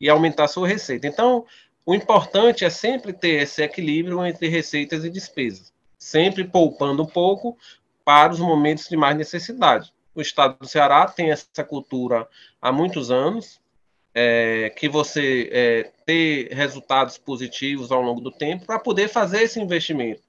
e 0.00 0.08
aumentar 0.08 0.48
sua 0.48 0.66
receita. 0.66 1.06
Então, 1.06 1.44
o 1.84 1.94
importante 1.94 2.64
é 2.64 2.70
sempre 2.70 3.12
ter 3.12 3.42
esse 3.42 3.62
equilíbrio 3.62 4.24
entre 4.24 4.48
receitas 4.48 5.04
e 5.04 5.10
despesas, 5.10 5.72
sempre 5.98 6.44
poupando 6.44 7.02
um 7.02 7.06
pouco 7.06 7.56
para 8.04 8.32
os 8.32 8.38
momentos 8.38 8.88
de 8.88 8.96
mais 8.96 9.16
necessidade. 9.16 9.92
O 10.14 10.20
estado 10.20 10.58
do 10.58 10.66
Ceará 10.66 11.06
tem 11.06 11.30
essa 11.30 11.64
cultura 11.64 12.26
há 12.60 12.72
muitos 12.72 13.10
anos, 13.10 13.60
é, 14.14 14.70
que 14.76 14.88
você 14.88 15.48
é, 15.52 15.92
ter 16.04 16.52
resultados 16.52 17.16
positivos 17.16 17.92
ao 17.92 18.02
longo 18.02 18.20
do 18.20 18.30
tempo 18.30 18.66
para 18.66 18.78
poder 18.78 19.08
fazer 19.08 19.42
esse 19.42 19.60
investimento. 19.60 20.22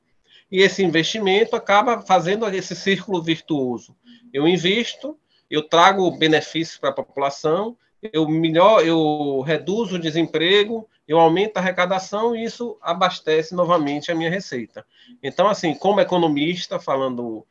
E 0.51 0.61
esse 0.61 0.83
investimento 0.83 1.55
acaba 1.55 2.01
fazendo 2.01 2.47
esse 2.49 2.75
círculo 2.75 3.21
virtuoso. 3.21 3.95
Eu 4.33 4.47
invisto, 4.47 5.17
eu 5.49 5.63
trago 5.63 6.11
benefícios 6.11 6.77
para 6.77 6.89
a 6.89 6.93
população, 6.93 7.77
eu 8.01 8.27
melhor, 8.27 8.85
eu 8.85 9.41
reduzo 9.41 9.95
o 9.95 9.99
desemprego, 9.99 10.87
eu 11.07 11.19
aumento 11.19 11.57
a 11.57 11.59
arrecadação 11.59 12.35
e 12.35 12.43
isso 12.43 12.77
abastece 12.81 13.53
novamente 13.53 14.11
a 14.11 14.15
minha 14.15 14.29
receita. 14.29 14.85
Então, 15.21 15.47
assim, 15.47 15.73
como 15.75 15.99
economista, 15.99 16.79
falando 16.79 17.45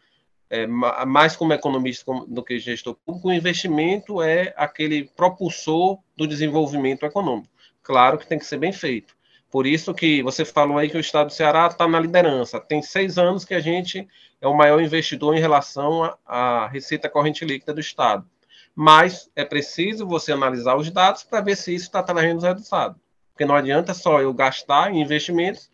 é, 0.48 0.66
mais 0.66 1.36
como 1.36 1.52
economista 1.52 2.12
do 2.26 2.42
que 2.42 2.58
gestor 2.58 2.96
público, 3.06 3.28
o 3.28 3.32
investimento 3.32 4.20
é 4.20 4.52
aquele 4.56 5.04
propulsor 5.16 5.98
do 6.16 6.26
desenvolvimento 6.26 7.06
econômico. 7.06 7.48
Claro 7.82 8.18
que 8.18 8.26
tem 8.26 8.38
que 8.38 8.46
ser 8.46 8.58
bem 8.58 8.72
feito. 8.72 9.14
Por 9.50 9.66
isso 9.66 9.92
que 9.92 10.22
você 10.22 10.44
falou 10.44 10.78
aí 10.78 10.88
que 10.88 10.96
o 10.96 11.00
Estado 11.00 11.26
do 11.26 11.32
Ceará 11.32 11.66
está 11.66 11.86
na 11.86 11.98
liderança. 11.98 12.60
Tem 12.60 12.80
seis 12.82 13.18
anos 13.18 13.44
que 13.44 13.54
a 13.54 13.60
gente 13.60 14.06
é 14.40 14.46
o 14.46 14.56
maior 14.56 14.80
investidor 14.80 15.36
em 15.36 15.40
relação 15.40 16.16
à 16.24 16.68
receita 16.68 17.08
corrente 17.08 17.44
líquida 17.44 17.74
do 17.74 17.80
Estado. 17.80 18.24
Mas 18.74 19.30
é 19.34 19.44
preciso 19.44 20.06
você 20.06 20.32
analisar 20.32 20.76
os 20.76 20.90
dados 20.90 21.22
para 21.22 21.40
ver 21.40 21.56
se 21.56 21.74
isso 21.74 21.86
está 21.86 22.02
trazendo 22.02 22.40
resultado. 22.40 22.98
Porque 23.32 23.44
não 23.44 23.54
adianta 23.54 23.94
só 23.94 24.20
eu 24.20 24.32
gastar 24.32 24.92
em 24.92 25.00
investimentos 25.00 25.70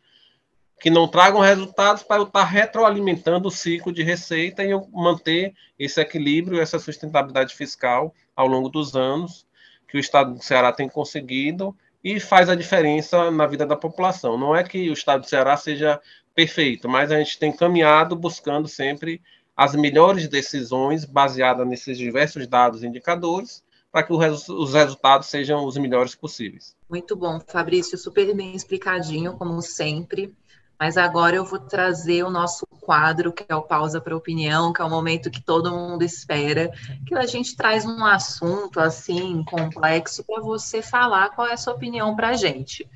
que 0.80 0.90
não 0.90 1.08
tragam 1.08 1.40
resultados 1.40 2.02
para 2.02 2.16
eu 2.16 2.24
estar 2.24 2.44
retroalimentando 2.44 3.48
o 3.48 3.50
ciclo 3.50 3.92
de 3.92 4.02
receita 4.02 4.62
e 4.62 4.70
eu 4.70 4.86
manter 4.92 5.54
esse 5.78 6.00
equilíbrio, 6.00 6.60
essa 6.60 6.78
sustentabilidade 6.78 7.54
fiscal 7.54 8.14
ao 8.34 8.46
longo 8.46 8.68
dos 8.68 8.94
anos 8.94 9.46
que 9.88 9.96
o 9.96 10.00
Estado 10.00 10.34
do 10.34 10.42
Ceará 10.42 10.72
tem 10.72 10.88
conseguido 10.88 11.74
e 12.02 12.20
faz 12.20 12.48
a 12.48 12.54
diferença 12.54 13.30
na 13.30 13.46
vida 13.46 13.64
da 13.64 13.76
população. 13.76 14.36
Não 14.36 14.54
é 14.54 14.62
que 14.62 14.90
o 14.90 14.92
Estado 14.92 15.22
do 15.22 15.28
Ceará 15.28 15.56
seja 15.56 16.00
perfeito, 16.34 16.88
mas 16.88 17.10
a 17.10 17.18
gente 17.18 17.38
tem 17.38 17.50
caminhado 17.50 18.14
buscando 18.14 18.68
sempre 18.68 19.22
as 19.56 19.74
melhores 19.74 20.28
decisões 20.28 21.04
baseadas 21.04 21.66
nesses 21.66 21.96
diversos 21.96 22.46
dados 22.46 22.82
e 22.82 22.86
indicadores 22.86 23.64
para 23.90 24.02
que 24.02 24.12
os 24.12 24.74
resultados 24.74 25.28
sejam 25.28 25.64
os 25.64 25.78
melhores 25.78 26.14
possíveis. 26.14 26.76
Muito 26.88 27.16
bom, 27.16 27.40
Fabrício, 27.40 27.96
super 27.96 28.34
bem 28.34 28.54
explicadinho, 28.54 29.32
como 29.32 29.62
sempre. 29.62 30.36
Mas 30.78 30.98
agora 30.98 31.36
eu 31.36 31.44
vou 31.46 31.58
trazer 31.58 32.22
o 32.22 32.30
nosso 32.30 32.66
quadro, 32.66 33.32
que 33.32 33.46
é 33.48 33.56
o 33.56 33.62
Pausa 33.62 33.98
para 33.98 34.14
Opinião, 34.14 34.74
que 34.74 34.82
é 34.82 34.84
o 34.84 34.90
momento 34.90 35.30
que 35.30 35.42
todo 35.42 35.70
mundo 35.70 36.02
espera, 36.02 36.70
que 37.06 37.14
a 37.14 37.24
gente 37.24 37.56
traz 37.56 37.86
um 37.86 38.04
assunto 38.04 38.78
assim 38.78 39.42
complexo 39.44 40.22
para 40.22 40.42
você 40.42 40.82
falar 40.82 41.30
qual 41.30 41.48
é 41.48 41.54
a 41.54 41.56
sua 41.56 41.72
opinião 41.72 42.14
para 42.14 42.28
a 42.28 42.34
gente. 42.34 42.86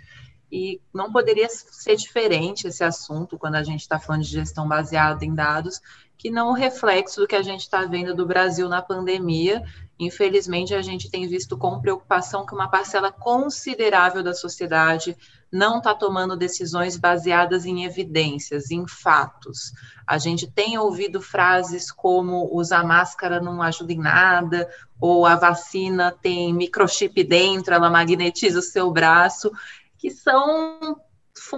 E 0.52 0.78
não 0.92 1.10
poderia 1.10 1.48
ser 1.48 1.96
diferente 1.96 2.66
esse 2.66 2.84
assunto 2.84 3.38
quando 3.38 3.54
a 3.54 3.62
gente 3.62 3.80
está 3.80 3.98
falando 3.98 4.22
de 4.22 4.28
gestão 4.28 4.68
baseada 4.68 5.24
em 5.24 5.34
dados, 5.34 5.80
que 6.20 6.30
não 6.30 6.50
o 6.50 6.52
reflexo 6.52 7.18
do 7.18 7.26
que 7.26 7.34
a 7.34 7.40
gente 7.40 7.62
está 7.62 7.86
vendo 7.86 8.14
do 8.14 8.26
Brasil 8.26 8.68
na 8.68 8.82
pandemia. 8.82 9.64
Infelizmente, 9.98 10.74
a 10.74 10.82
gente 10.82 11.10
tem 11.10 11.26
visto 11.26 11.56
com 11.56 11.80
preocupação 11.80 12.44
que 12.44 12.52
uma 12.52 12.68
parcela 12.68 13.10
considerável 13.10 14.22
da 14.22 14.34
sociedade 14.34 15.16
não 15.50 15.78
está 15.78 15.94
tomando 15.94 16.36
decisões 16.36 16.98
baseadas 16.98 17.64
em 17.64 17.86
evidências, 17.86 18.70
em 18.70 18.86
fatos. 18.86 19.72
A 20.06 20.18
gente 20.18 20.46
tem 20.46 20.76
ouvido 20.76 21.22
frases 21.22 21.90
como 21.90 22.54
usar 22.54 22.84
máscara 22.84 23.40
não 23.40 23.62
ajuda 23.62 23.94
em 23.94 23.98
nada, 23.98 24.68
ou 25.00 25.24
a 25.24 25.36
vacina 25.36 26.14
tem 26.20 26.52
microchip 26.52 27.24
dentro, 27.24 27.72
ela 27.72 27.88
magnetiza 27.88 28.58
o 28.58 28.62
seu 28.62 28.90
braço, 28.90 29.50
que 29.96 30.10
são 30.10 30.99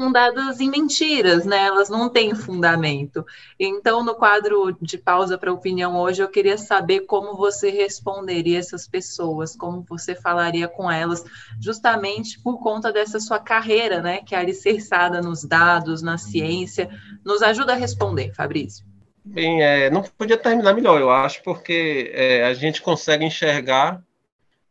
fundadas 0.02 0.58
em 0.60 0.68
mentiras, 0.68 1.46
né? 1.46 1.66
Elas 1.66 1.88
não 1.88 2.08
têm 2.08 2.34
fundamento. 2.34 3.24
Então, 3.58 4.04
no 4.04 4.16
quadro 4.16 4.76
de 4.82 4.98
pausa 4.98 5.38
para 5.38 5.52
opinião 5.52 5.96
hoje, 5.96 6.20
eu 6.20 6.28
queria 6.28 6.58
saber 6.58 7.02
como 7.02 7.36
você 7.36 7.70
responderia 7.70 8.58
essas 8.58 8.88
pessoas, 8.88 9.54
como 9.54 9.86
você 9.88 10.16
falaria 10.16 10.66
com 10.66 10.90
elas, 10.90 11.24
justamente 11.60 12.40
por 12.42 12.58
conta 12.60 12.92
dessa 12.92 13.20
sua 13.20 13.38
carreira, 13.38 14.02
né? 14.02 14.22
Que 14.26 14.34
é 14.34 14.38
alicerçada 14.38 15.20
nos 15.20 15.44
dados, 15.44 16.02
na 16.02 16.18
ciência. 16.18 16.90
Nos 17.24 17.40
ajuda 17.40 17.74
a 17.74 17.76
responder, 17.76 18.34
Fabrício. 18.34 18.84
Bem, 19.24 19.62
é, 19.62 19.88
não 19.88 20.02
podia 20.02 20.36
terminar 20.36 20.74
melhor, 20.74 21.00
eu 21.00 21.10
acho, 21.10 21.44
porque 21.44 22.10
é, 22.12 22.44
a 22.44 22.54
gente 22.54 22.82
consegue 22.82 23.24
enxergar 23.24 24.02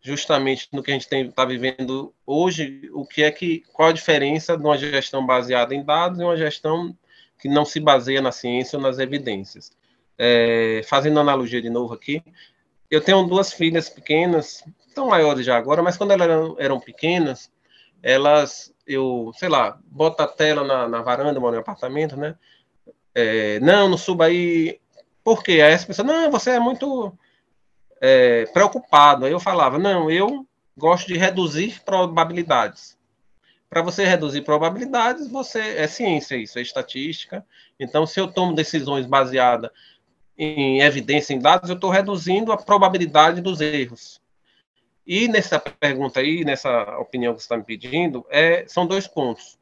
justamente 0.02 0.68
no 0.72 0.82
que 0.82 0.92
a 0.92 0.94
gente 0.94 1.08
está 1.14 1.46
vivendo 1.46 2.14
hoje, 2.26 2.90
o 2.94 3.06
que 3.06 3.24
é 3.24 3.32
que 3.32 3.64
qual 3.72 3.90
a 3.90 3.94
diferença 3.94 4.58
de 4.58 4.64
uma 4.64 4.78
gestão 4.78 5.26
baseada 5.26 5.76
em 5.76 5.84
dados 5.84 6.20
e 6.20 6.24
uma 6.24 6.36
gestão 6.36 6.98
que 7.40 7.48
não 7.48 7.64
se 7.64 7.80
baseia 7.80 8.22
na 8.22 8.32
ciência 8.32 8.78
ou 8.78 8.84
nas 8.84 9.00
evidências. 9.00 9.72
É, 10.18 10.82
fazendo 10.86 11.20
analogia 11.20 11.62
de 11.62 11.70
novo 11.70 11.94
aqui, 11.94 12.24
eu 12.90 13.02
tenho 13.02 13.24
duas 13.24 13.54
filhas 13.54 13.90
pequenas, 13.90 14.64
tão 14.94 15.08
maiores 15.08 15.46
já 15.46 15.58
agora, 15.58 15.82
mas 15.82 15.98
quando 15.98 16.12
elas 16.12 16.28
eram, 16.28 16.56
eram 16.60 16.80
pequenas, 16.80 17.52
elas, 18.04 18.74
eu, 18.86 19.32
sei 19.36 19.50
lá, 19.50 19.80
boto 19.86 20.22
a 20.22 20.28
tela 20.28 20.64
na, 20.64 20.88
na 20.88 21.02
varanda, 21.02 21.40
moro 21.40 21.56
em 21.56 21.60
apartamento, 21.60 22.18
né? 22.18 22.36
É, 23.14 23.60
não, 23.60 23.88
não 23.90 23.98
suba 23.98 24.26
aí. 24.26 24.80
Por 25.24 25.44
quê? 25.44 25.54
Aí 25.62 25.74
as 25.74 25.86
pessoas, 25.86 26.08
não, 26.08 26.32
você 26.32 26.52
é 26.52 26.60
muito 26.60 27.14
é, 28.02 28.46
preocupado. 28.48 29.26
Aí 29.26 29.32
eu 29.32 29.40
falava, 29.40 29.78
não, 29.78 30.10
eu 30.10 30.46
gosto 30.76 31.08
de 31.08 31.18
reduzir 31.18 31.82
probabilidades. 31.86 32.98
Para 33.70 33.82
você 33.82 34.04
reduzir 34.04 34.42
probabilidades, 34.42 35.30
você 35.30 35.78
é 35.78 35.88
ciência 35.88 36.36
isso, 36.36 36.60
é 36.60 36.62
estatística. 36.62 37.46
Então, 37.80 38.06
se 38.06 38.20
eu 38.20 38.28
tomo 38.28 38.54
decisões 38.54 39.06
baseadas 39.06 39.72
em 40.38 40.82
evidência, 40.82 41.34
em 41.34 41.40
dados, 41.40 41.70
eu 41.70 41.76
estou 41.76 41.90
reduzindo 41.90 42.52
a 42.52 42.58
probabilidade 42.58 43.40
dos 43.40 43.62
erros. 43.62 44.20
E 45.06 45.28
nessa 45.28 45.60
pergunta 45.60 46.20
aí, 46.20 46.44
nessa 46.44 46.98
opinião 46.98 47.34
que 47.34 47.42
você 47.42 47.46
está 47.46 47.58
me 47.58 47.64
pedindo, 47.64 48.26
é, 48.30 48.66
são 48.68 48.86
dois 48.86 49.08
pontos. 49.08 49.58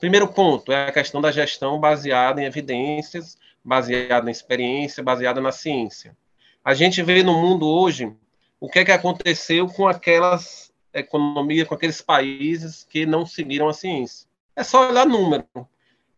Primeiro 0.00 0.28
ponto 0.28 0.72
é 0.72 0.88
a 0.88 0.92
questão 0.92 1.20
da 1.20 1.30
gestão 1.30 1.78
baseada 1.78 2.40
em 2.40 2.44
evidências, 2.44 3.36
baseada 3.64 4.28
em 4.28 4.32
experiência, 4.32 5.02
baseada 5.02 5.40
na 5.40 5.52
ciência. 5.52 6.16
A 6.64 6.74
gente 6.74 7.02
vê 7.02 7.24
no 7.24 7.34
mundo 7.34 7.66
hoje 7.68 8.14
o 8.60 8.68
que 8.68 8.78
é 8.78 8.84
que 8.84 8.92
aconteceu 8.92 9.66
com 9.66 9.88
aquelas 9.88 10.72
economias, 10.94 11.66
com 11.66 11.74
aqueles 11.74 12.00
países 12.00 12.84
que 12.88 13.04
não 13.04 13.26
seguiram 13.26 13.68
a 13.68 13.74
ciência. 13.74 14.28
É 14.54 14.62
só 14.62 14.88
olhar 14.88 15.04
número. 15.04 15.44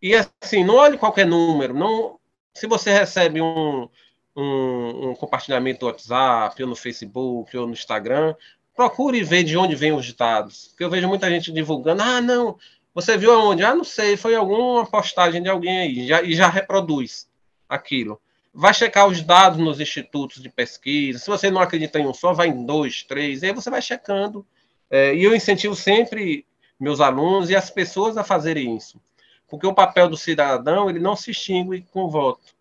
E 0.02 0.14
assim, 0.14 0.62
não 0.62 0.74
olhe 0.74 0.98
qualquer 0.98 1.26
número. 1.26 1.72
Não, 1.72 2.18
se 2.52 2.66
você 2.66 2.92
recebe 2.92 3.40
um, 3.40 3.88
um, 4.36 5.10
um 5.10 5.14
compartilhamento 5.14 5.80
do 5.80 5.86
WhatsApp, 5.86 6.62
ou 6.62 6.68
no 6.68 6.76
Facebook, 6.76 7.56
ou 7.56 7.66
no 7.66 7.72
Instagram, 7.72 8.34
procure 8.76 9.22
ver 9.24 9.44
de 9.44 9.56
onde 9.56 9.74
vêm 9.74 9.92
os 9.92 10.12
dados. 10.12 10.68
Porque 10.68 10.84
eu 10.84 10.90
vejo 10.90 11.08
muita 11.08 11.30
gente 11.30 11.50
divulgando, 11.50 12.02
ah, 12.02 12.20
não, 12.20 12.58
você 12.94 13.16
viu 13.16 13.32
aonde? 13.32 13.64
Ah, 13.64 13.74
não 13.74 13.84
sei, 13.84 14.14
foi 14.14 14.34
alguma 14.34 14.84
postagem 14.84 15.42
de 15.42 15.48
alguém 15.48 15.78
aí, 15.78 16.06
já, 16.06 16.22
e 16.22 16.34
já 16.34 16.48
reproduz 16.48 17.30
aquilo 17.66 18.20
vai 18.54 18.72
checar 18.72 19.08
os 19.08 19.20
dados 19.20 19.58
nos 19.58 19.80
institutos 19.80 20.40
de 20.40 20.48
pesquisa. 20.48 21.18
Se 21.18 21.28
você 21.28 21.50
não 21.50 21.60
acredita 21.60 21.98
em 21.98 22.06
um 22.06 22.14
só, 22.14 22.32
vai 22.32 22.48
em 22.48 22.64
dois, 22.64 23.02
três, 23.02 23.42
e 23.42 23.46
aí 23.46 23.52
você 23.52 23.68
vai 23.68 23.82
checando. 23.82 24.46
É, 24.88 25.14
e 25.14 25.24
eu 25.24 25.34
incentivo 25.34 25.74
sempre 25.74 26.46
meus 26.78 27.00
alunos 27.00 27.50
e 27.50 27.56
as 27.56 27.68
pessoas 27.68 28.16
a 28.16 28.22
fazerem 28.22 28.76
isso. 28.76 29.00
Porque 29.48 29.66
o 29.66 29.74
papel 29.74 30.08
do 30.08 30.16
cidadão, 30.16 30.88
ele 30.88 31.00
não 31.00 31.16
se 31.16 31.32
extingue 31.32 31.84
com 31.92 32.04
o 32.04 32.10
voto. 32.10 32.54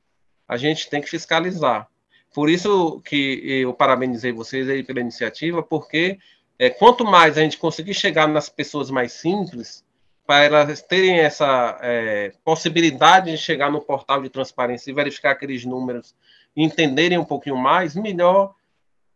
A 0.48 0.58
gente 0.58 0.90
tem 0.90 1.02
que 1.02 1.10
fiscalizar. 1.10 1.88
Por 2.34 2.50
isso 2.50 3.00
que 3.06 3.62
eu 3.62 3.74
parabenizei 3.74 4.32
vocês 4.32 4.68
aí 4.68 4.84
pela 4.84 5.00
iniciativa, 5.00 5.62
porque 5.62 6.18
é, 6.58 6.70
quanto 6.70 7.06
mais 7.06 7.38
a 7.38 7.42
gente 7.42 7.58
conseguir 7.58 7.94
chegar 7.94 8.28
nas 8.28 8.50
pessoas 8.50 8.90
mais 8.90 9.14
simples, 9.14 9.86
para 10.26 10.44
elas 10.46 10.82
terem 10.82 11.20
essa 11.20 11.78
é, 11.82 12.34
possibilidade 12.44 13.32
de 13.32 13.38
chegar 13.38 13.72
no 13.72 13.82
portal 13.82 14.22
de 14.22 14.30
transparência 14.30 14.90
e 14.90 14.94
verificar 14.94 15.32
aqueles 15.32 15.66
números 15.66 16.16
e 16.56 16.64
entenderem 16.64 17.18
um 17.18 17.26
pouquinho 17.26 17.58
mais, 17.58 17.96
melhor, 17.96 18.56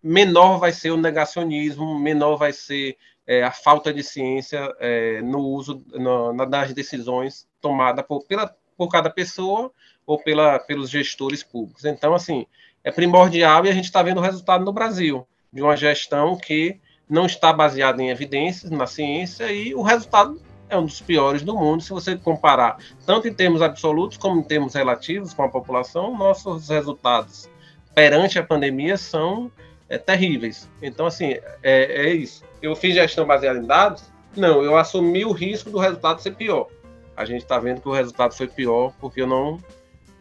menor 0.03 0.57
vai 0.57 0.71
ser 0.71 0.91
o 0.91 0.97
negacionismo, 0.97 1.97
menor 1.97 2.35
vai 2.35 2.51
ser 2.51 2.97
é, 3.25 3.43
a 3.43 3.51
falta 3.51 3.93
de 3.93 4.03
ciência 4.03 4.73
é, 4.79 5.21
no 5.21 5.39
uso 5.39 5.83
no, 5.93 6.33
nas 6.33 6.73
decisões 6.73 7.47
tomadas 7.61 8.05
por, 8.05 8.23
pela, 8.25 8.55
por 8.77 8.89
cada 8.89 9.09
pessoa 9.09 9.71
ou 10.05 10.17
pela, 10.17 10.59
pelos 10.59 10.89
gestores 10.89 11.43
públicos. 11.43 11.85
Então, 11.85 12.13
assim, 12.13 12.45
é 12.83 12.91
primordial 12.91 13.65
e 13.65 13.69
a 13.69 13.73
gente 13.73 13.85
está 13.85 14.01
vendo 14.01 14.19
o 14.19 14.23
resultado 14.23 14.63
no 14.63 14.73
Brasil 14.73 15.27
de 15.51 15.61
uma 15.61 15.75
gestão 15.75 16.37
que 16.37 16.79
não 17.09 17.25
está 17.25 17.53
baseada 17.53 18.01
em 18.01 18.09
evidências 18.09 18.69
na 18.69 18.85
ciência 18.85 19.51
e 19.51 19.73
o 19.73 19.81
resultado 19.81 20.41
é 20.69 20.77
um 20.77 20.86
dos 20.86 21.01
piores 21.01 21.41
do 21.41 21.56
mundo. 21.56 21.82
Se 21.82 21.89
você 21.89 22.15
comparar 22.15 22.77
tanto 23.06 23.27
em 23.27 23.34
termos 23.34 23.62
absolutos 23.62 24.17
como 24.17 24.39
em 24.39 24.43
termos 24.43 24.73
relativos 24.73 25.34
com 25.34 25.43
a 25.43 25.49
população, 25.49 26.17
nossos 26.17 26.69
resultados 26.69 27.49
perante 27.93 28.38
a 28.38 28.43
pandemia 28.43 28.97
são 28.97 29.51
é, 29.89 29.97
terríveis. 29.97 30.69
Então, 30.82 31.06
assim, 31.06 31.32
é, 31.63 32.08
é 32.08 32.13
isso. 32.13 32.43
Eu 32.62 32.75
fiz 32.75 32.93
gestão 32.93 33.25
baseada 33.25 33.60
em 33.60 33.65
dados? 33.65 34.03
Não, 34.36 34.63
eu 34.63 34.77
assumi 34.77 35.25
o 35.25 35.32
risco 35.32 35.69
do 35.69 35.80
resultado 35.80 36.21
ser 36.21 36.36
pior. 36.36 36.67
A 37.15 37.25
gente 37.25 37.41
está 37.41 37.58
vendo 37.58 37.82
que 37.82 37.89
o 37.89 37.93
resultado 37.93 38.36
foi 38.36 38.47
pior 38.47 38.93
porque 38.99 39.21
eu 39.21 39.27
não 39.27 39.58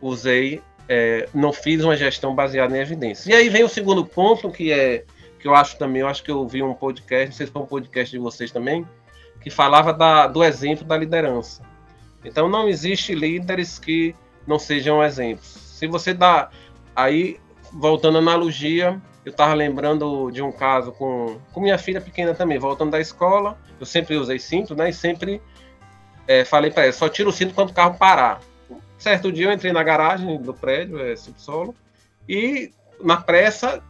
usei, 0.00 0.62
é, 0.88 1.28
não 1.34 1.52
fiz 1.52 1.84
uma 1.84 1.96
gestão 1.96 2.34
baseada 2.34 2.76
em 2.76 2.80
evidências. 2.80 3.26
E 3.26 3.34
aí 3.34 3.48
vem 3.48 3.64
o 3.64 3.68
segundo 3.68 4.04
ponto, 4.04 4.50
que 4.50 4.72
é 4.72 5.04
que 5.38 5.46
eu 5.46 5.54
acho 5.54 5.76
também, 5.76 6.00
eu 6.00 6.08
acho 6.08 6.22
que 6.22 6.30
eu 6.30 6.46
vi 6.48 6.62
um 6.62 6.72
podcast, 6.72 7.26
não 7.26 7.32
sei 7.32 7.46
se 7.46 7.52
foi 7.52 7.62
um 7.62 7.66
podcast 7.66 8.10
de 8.10 8.18
vocês 8.18 8.50
também, 8.50 8.86
que 9.46 9.50
falava 9.50 9.92
da, 9.92 10.26
do 10.26 10.42
exemplo 10.42 10.84
da 10.84 10.96
liderança. 10.96 11.62
Então 12.24 12.48
não 12.48 12.68
existe 12.68 13.14
líderes 13.14 13.78
que 13.78 14.12
não 14.44 14.58
sejam 14.58 15.00
exemplos. 15.04 15.46
Se 15.46 15.86
você 15.86 16.12
dá 16.12 16.50
aí 16.96 17.38
voltando 17.72 18.16
à 18.16 18.18
analogia, 18.18 19.00
eu 19.24 19.30
estava 19.30 19.54
lembrando 19.54 20.32
de 20.32 20.42
um 20.42 20.50
caso 20.50 20.90
com, 20.90 21.38
com 21.52 21.60
minha 21.60 21.78
filha 21.78 22.00
pequena 22.00 22.34
também, 22.34 22.58
voltando 22.58 22.90
da 22.90 22.98
escola, 22.98 23.56
eu 23.78 23.86
sempre 23.86 24.16
usei 24.16 24.40
cinto, 24.40 24.74
né? 24.74 24.88
E 24.88 24.92
sempre 24.92 25.40
é, 26.26 26.44
falei 26.44 26.72
para 26.72 26.82
ela, 26.82 26.92
só 26.92 27.08
tira 27.08 27.28
o 27.28 27.32
cinto 27.32 27.54
quando 27.54 27.70
o 27.70 27.72
carro 27.72 27.96
parar. 27.96 28.40
Certo 28.98 29.30
dia 29.30 29.46
eu 29.46 29.52
entrei 29.52 29.72
na 29.72 29.84
garagem 29.84 30.42
do 30.42 30.52
prédio, 30.52 30.98
é 30.98 31.14
subsolo, 31.14 31.72
e 32.28 32.72
na 33.00 33.16
pressa 33.16 33.80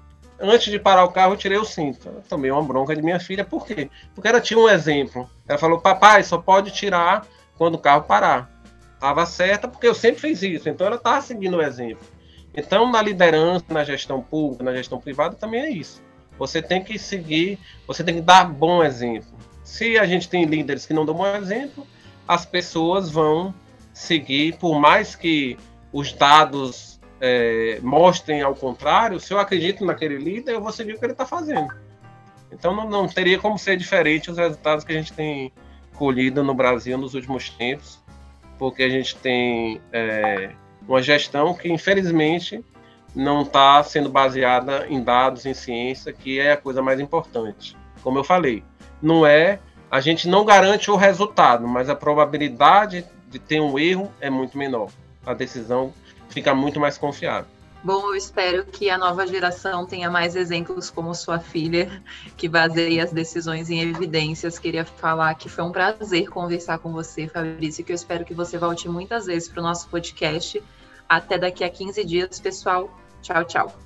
antes 0.40 0.70
de 0.70 0.78
parar 0.78 1.04
o 1.04 1.12
carro, 1.12 1.32
eu 1.32 1.36
tirei 1.36 1.58
o 1.58 1.64
cinto. 1.64 2.08
Eu 2.08 2.22
tomei 2.28 2.50
uma 2.50 2.62
bronca 2.62 2.94
de 2.94 3.02
minha 3.02 3.20
filha, 3.20 3.44
por 3.44 3.66
quê? 3.66 3.90
Porque 4.14 4.28
ela 4.28 4.40
tinha 4.40 4.58
um 4.58 4.68
exemplo. 4.68 5.28
Ela 5.48 5.58
falou, 5.58 5.80
papai, 5.80 6.22
só 6.22 6.38
pode 6.38 6.70
tirar 6.70 7.26
quando 7.56 7.76
o 7.76 7.78
carro 7.78 8.02
parar. 8.02 8.50
Estava 8.94 9.26
certa, 9.26 9.68
porque 9.68 9.86
eu 9.86 9.94
sempre 9.94 10.20
fiz 10.20 10.42
isso. 10.42 10.68
Então 10.68 10.86
ela 10.86 10.96
estava 10.96 11.20
seguindo 11.20 11.56
o 11.56 11.62
exemplo. 11.62 12.06
Então, 12.54 12.90
na 12.90 13.02
liderança, 13.02 13.66
na 13.68 13.84
gestão 13.84 14.22
pública, 14.22 14.64
na 14.64 14.74
gestão 14.74 14.98
privada, 14.98 15.36
também 15.36 15.60
é 15.60 15.70
isso. 15.70 16.02
Você 16.38 16.62
tem 16.62 16.82
que 16.82 16.98
seguir, 16.98 17.58
você 17.86 18.02
tem 18.02 18.14
que 18.14 18.20
dar 18.22 18.44
bom 18.44 18.82
exemplo. 18.82 19.36
Se 19.62 19.98
a 19.98 20.06
gente 20.06 20.28
tem 20.28 20.44
líderes 20.44 20.86
que 20.86 20.94
não 20.94 21.04
dão 21.04 21.14
bom 21.14 21.26
exemplo, 21.26 21.86
as 22.26 22.46
pessoas 22.46 23.10
vão 23.10 23.54
seguir, 23.92 24.56
por 24.56 24.78
mais 24.78 25.14
que 25.14 25.58
os 25.92 26.12
dados 26.12 26.95
é, 27.20 27.78
mostrem 27.82 28.42
ao 28.42 28.54
contrário, 28.54 29.18
se 29.18 29.32
eu 29.32 29.38
acredito 29.38 29.84
naquele 29.84 30.16
líder, 30.16 30.52
eu 30.52 30.60
vou 30.60 30.72
seguir 30.72 30.94
o 30.94 30.98
que 30.98 31.04
ele 31.04 31.12
está 31.12 31.26
fazendo. 31.26 31.68
Então 32.52 32.74
não, 32.74 32.88
não, 32.88 33.08
teria 33.08 33.38
como 33.38 33.58
ser 33.58 33.76
diferente 33.76 34.30
os 34.30 34.38
resultados 34.38 34.84
que 34.84 34.92
a 34.92 34.96
gente 34.96 35.12
tem 35.12 35.52
colhido 35.94 36.44
no 36.44 36.54
Brasil 36.54 36.96
nos 36.96 37.14
últimos 37.14 37.50
tempos, 37.50 38.00
porque 38.58 38.82
a 38.82 38.88
gente 38.88 39.16
tem 39.16 39.80
é, 39.92 40.50
uma 40.86 41.02
gestão 41.02 41.54
que, 41.54 41.70
infelizmente, 41.70 42.64
não 43.14 43.42
está 43.42 43.82
sendo 43.82 44.10
baseada 44.10 44.86
em 44.88 45.02
dados, 45.02 45.46
em 45.46 45.54
ciência, 45.54 46.12
que 46.12 46.38
é 46.38 46.52
a 46.52 46.56
coisa 46.56 46.82
mais 46.82 47.00
importante. 47.00 47.76
Como 48.02 48.18
eu 48.18 48.24
falei, 48.24 48.62
não 49.00 49.26
é, 49.26 49.58
a 49.90 50.00
gente 50.00 50.28
não 50.28 50.44
garante 50.44 50.90
o 50.90 50.96
resultado, 50.96 51.66
mas 51.66 51.88
a 51.88 51.96
probabilidade 51.96 53.04
de 53.28 53.38
ter 53.38 53.60
um 53.60 53.78
erro 53.78 54.12
é 54.20 54.30
muito 54.30 54.56
menor. 54.56 54.90
A 55.24 55.34
decisão 55.34 55.92
fica 56.28 56.54
muito 56.54 56.78
mais 56.80 56.98
confiável. 56.98 57.46
Bom, 57.84 58.08
eu 58.08 58.16
espero 58.16 58.64
que 58.64 58.90
a 58.90 58.98
nova 58.98 59.26
geração 59.26 59.86
tenha 59.86 60.10
mais 60.10 60.34
exemplos 60.34 60.90
como 60.90 61.14
sua 61.14 61.38
filha, 61.38 62.02
que 62.36 62.48
baseia 62.48 63.04
as 63.04 63.12
decisões 63.12 63.70
em 63.70 63.80
evidências. 63.80 64.58
Queria 64.58 64.84
falar 64.84 65.34
que 65.36 65.48
foi 65.48 65.62
um 65.62 65.70
prazer 65.70 66.28
conversar 66.28 66.78
com 66.78 66.90
você, 66.92 67.28
Fabrício, 67.28 67.84
que 67.84 67.92
eu 67.92 67.96
espero 67.96 68.24
que 68.24 68.34
você 68.34 68.58
volte 68.58 68.88
muitas 68.88 69.26
vezes 69.26 69.48
para 69.48 69.60
o 69.60 69.62
nosso 69.62 69.88
podcast. 69.88 70.60
Até 71.08 71.38
daqui 71.38 71.62
a 71.62 71.70
15 71.70 72.04
dias, 72.04 72.40
pessoal. 72.40 72.90
Tchau, 73.22 73.44
tchau. 73.44 73.85